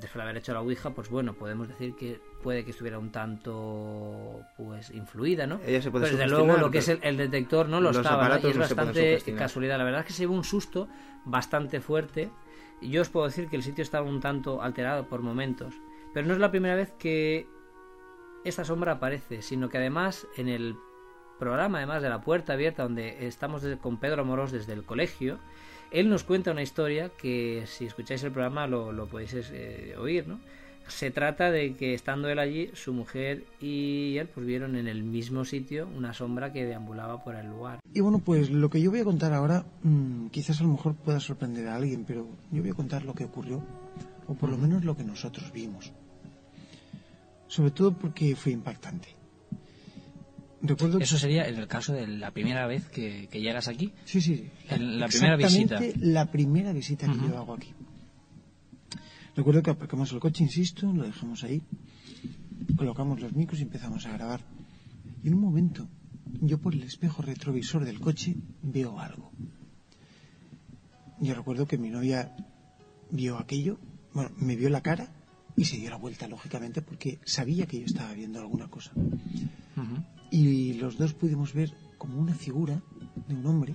[0.00, 3.10] después de haber hecho la Ouija, pues bueno, podemos decir que puede que estuviera un
[3.10, 5.60] tanto pues influida, ¿no?
[5.66, 8.28] Ella se puede Pero desde luego lo que es el, el detector no lo estaba,
[8.28, 8.34] ¿no?
[8.36, 9.02] y es no bastante
[9.38, 9.78] casualidad.
[9.78, 10.88] La verdad es que se llevó un susto
[11.24, 12.30] bastante fuerte.
[12.80, 15.74] Yo os puedo decir que el sitio estaba un tanto alterado por momentos.
[16.14, 17.48] Pero no es la primera vez que
[18.48, 20.76] esta sombra aparece, sino que además en el
[21.38, 25.38] programa, además de la puerta abierta, donde estamos con Pedro Amorós desde el colegio,
[25.90, 30.26] él nos cuenta una historia que si escucháis el programa lo, lo podéis eh, oír,
[30.26, 30.38] ¿no?
[30.86, 35.02] Se trata de que estando él allí, su mujer y él pues vieron en el
[35.02, 37.80] mismo sitio una sombra que deambulaba por el lugar.
[37.92, 40.94] Y bueno, pues lo que yo voy a contar ahora, mm, quizás a lo mejor
[40.94, 43.62] pueda sorprender a alguien, pero yo voy a contar lo que ocurrió,
[44.26, 45.92] o por lo menos lo que nosotros vimos.
[47.48, 49.08] Sobre todo porque fue impactante.
[50.60, 53.92] Recuerdo Eso sería en el caso de la primera vez que, que llegas aquí.
[54.04, 54.50] Sí, sí.
[54.68, 55.80] En la primera visita.
[56.00, 57.28] La primera visita que Ujú.
[57.28, 57.72] yo hago aquí.
[59.36, 61.62] Recuerdo que aparcamos el coche, insisto, lo dejamos ahí,
[62.76, 64.40] colocamos los micros y empezamos a grabar.
[65.22, 65.88] Y en un momento,
[66.40, 69.30] yo por el espejo retrovisor del coche veo algo.
[71.20, 72.34] Yo recuerdo que mi novia
[73.12, 73.78] vio aquello,
[74.12, 75.12] bueno, me vio la cara
[75.58, 78.92] y se dio la vuelta, lógicamente, porque sabía que yo estaba viendo alguna cosa.
[80.30, 82.80] Y los dos pudimos ver como una figura
[83.26, 83.74] de un hombre,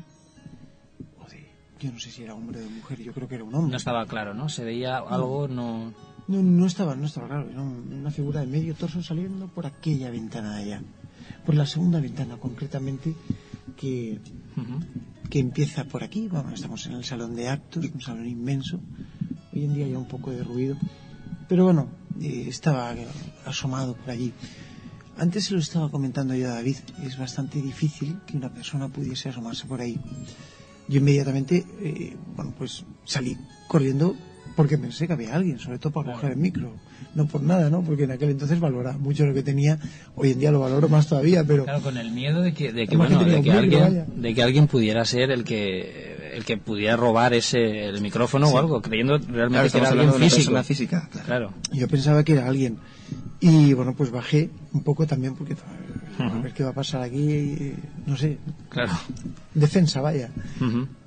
[1.20, 1.46] o de,
[1.80, 3.72] yo no sé si era hombre o mujer, yo creo que era un hombre.
[3.72, 4.48] No estaba claro, ¿no?
[4.48, 5.94] Se veía algo, no...
[6.26, 10.10] No, no estaba, no estaba claro, era una figura de medio torso saliendo por aquella
[10.10, 10.84] ventana de allá.
[11.46, 13.14] Por la segunda ventana, concretamente,
[13.76, 14.22] que,
[15.30, 16.30] que empieza por aquí.
[16.30, 18.80] Vamos, estamos en el salón de actos, un salón inmenso.
[19.52, 20.78] Hoy en día hay un poco de ruido.
[21.48, 21.90] Pero bueno,
[22.22, 23.08] eh, estaba eh,
[23.46, 24.34] asomado por allí.
[25.18, 29.30] Antes se lo estaba comentando yo a David, es bastante difícil que una persona pudiese
[29.30, 30.00] asomarse por ahí.
[30.88, 33.38] Yo inmediatamente, eh, bueno, pues salí
[33.68, 34.16] corriendo
[34.56, 36.74] porque pensé que había alguien, sobre todo para coger el micro.
[37.16, 37.84] No por nada, ¿no?
[37.84, 39.80] Porque en aquel entonces valoraba mucho lo que tenía.
[40.16, 41.64] Hoy en día lo valoro más todavía, pero...
[41.64, 45.06] Claro, con el miedo de que, de que, bueno, de alguien, de que alguien pudiera
[45.06, 48.54] ser el que el que pudiera robar ese el micrófono Sí.
[48.54, 50.64] o algo, creyendo Claro, realmente que era alguien una físico.
[50.64, 51.54] física, claro.
[51.72, 52.78] Yo pensaba que era alguien.
[53.40, 55.56] Y bueno, pues bajé un poco también porque
[56.20, 57.76] a ver qué va a pasar aquí, eh,
[58.06, 58.38] no sé.
[58.70, 58.92] Claro.
[59.54, 60.30] Defensa, vaya.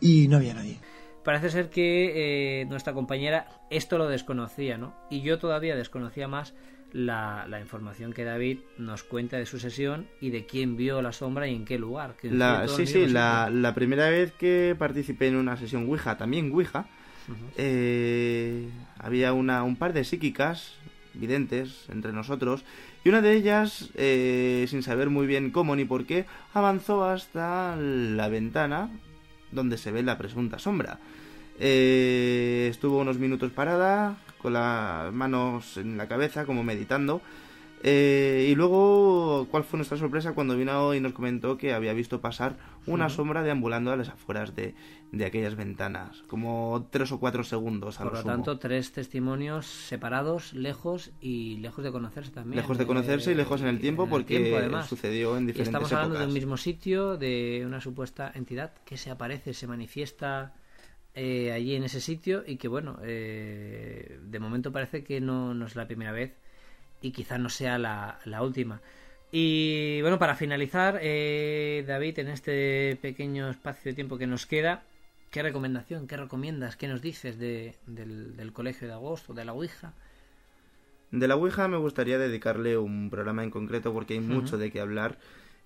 [0.00, 0.78] Y no había nadie.
[1.24, 4.94] Parece ser que eh, nuestra compañera esto lo desconocía, ¿no?
[5.10, 6.54] Y yo todavía desconocía más
[6.96, 11.12] la, la información que David nos cuenta de su sesión y de quién vio la
[11.12, 12.16] sombra y en qué lugar.
[12.16, 16.86] que La, sí, sí, la, primera vez que participé en una sesión Ouija, también Ouija,
[17.58, 18.66] eh,
[18.98, 20.72] había una, un par de psíquicas
[21.12, 22.64] videntes entre nosotros
[23.04, 26.24] y una de ellas, eh, sin saber muy bien cómo ni por qué,
[26.54, 28.88] avanzó hasta la ventana
[29.52, 30.98] donde se ve la presunta sombra.
[31.60, 37.20] Eh, estuvo unos minutos parada, con las manos en la cabeza, como meditando.
[37.82, 42.20] Eh, y luego, ¿cuál fue nuestra sorpresa cuando vino y nos comentó que había visto
[42.22, 42.56] pasar
[42.86, 44.74] una sombra deambulando a las afueras de,
[45.12, 46.22] de aquellas ventanas?
[46.26, 48.32] Como tres o cuatro segundos a Por lo sumo.
[48.32, 52.56] tanto, tres testimonios separados, lejos y lejos de conocerse también.
[52.56, 55.44] Lejos de conocerse y Eh, lejos en el tiempo en el porque tiempo, sucedió en
[55.44, 56.28] Y diferentes estamos hablando de épocas.
[56.28, 60.54] un mismo sitio, de una supuesta entidad que se aparece, se manifiesta
[61.16, 65.66] eh, allí en ese sitio y que, bueno, eh, de momento parece que no, no
[65.66, 66.34] es la primera vez
[67.02, 68.82] y quizá no sea la, la última.
[69.32, 74.84] Y bueno, para finalizar, eh, David, en este pequeño espacio de tiempo que nos queda,
[75.30, 79.52] ¿qué recomendación, qué recomiendas, qué nos dices de, del, del colegio de agosto, de la
[79.52, 79.94] Ouija?
[81.10, 84.80] De la Ouija me gustaría dedicarle un programa en concreto porque hay mucho de qué
[84.80, 85.18] hablar.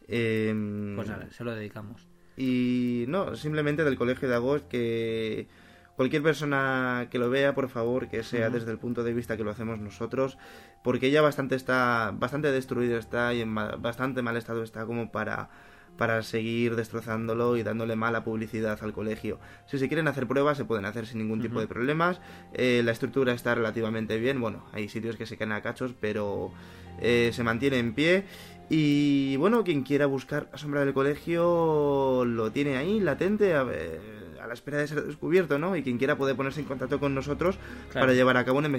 [0.09, 2.09] Eh, Pues nada, se lo dedicamos.
[2.41, 5.47] Y no, simplemente del Colegio de Agost que
[5.95, 9.45] cualquier persona que lo vea, por favor, que sea desde el punto de vista que
[9.45, 10.39] lo hacemos nosotros,
[10.83, 15.13] porque ya bastante está, bastante destruido está y en ma- bastante mal estado está como
[15.13, 15.51] para
[15.99, 19.39] para seguir destrozándolo y dándole mala publicidad al colegio.
[19.67, 22.23] Si se quieren hacer pruebas, se pueden hacer sin ningún tipo de problemas.
[22.55, 24.41] Eh, la estructura está relativamente bien.
[24.41, 26.53] Bueno, hay sitios que se caen a cachos, pero
[27.03, 28.25] eh, se mantiene en pie.
[28.73, 34.01] Y bueno, quien quiera buscar la sombra del colegio lo tiene ahí, latente, a, ver,
[34.41, 35.75] a la espera de ser descubierto, ¿no?
[35.75, 37.59] Y quien quiera puede ponerse en contacto con nosotros
[37.91, 38.07] Claro.
[38.07, 38.71] para llevar a cabo una,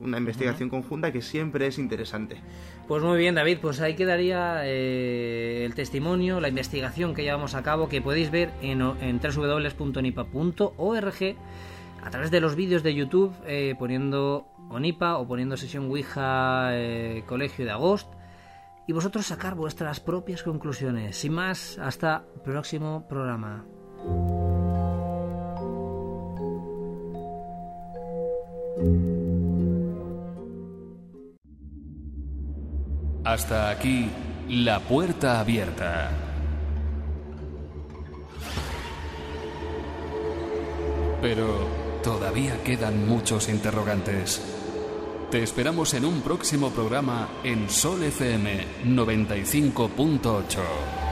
[0.00, 2.42] una investigación conjunta que siempre es interesante.
[2.86, 7.62] Pues muy bien, David, pues ahí quedaría eh, el testimonio, la investigación que llevamos a
[7.62, 11.36] cabo, que podéis ver en, en www.nipa.org
[12.02, 17.22] a través de los vídeos de YouTube, eh, poniendo Onipa o poniendo sesión Ouija eh,
[17.26, 18.17] Colegio de Agosto,
[18.88, 21.14] y vosotros sacar vuestras propias conclusiones.
[21.18, 23.66] Sin más, hasta próximo programa.
[33.24, 34.08] Hasta aquí,
[34.48, 36.10] la puerta abierta.
[41.20, 41.46] Pero
[42.02, 44.57] todavía quedan muchos interrogantes.
[45.30, 51.07] Te esperamos en un próximo programa en Sol FM 95.8.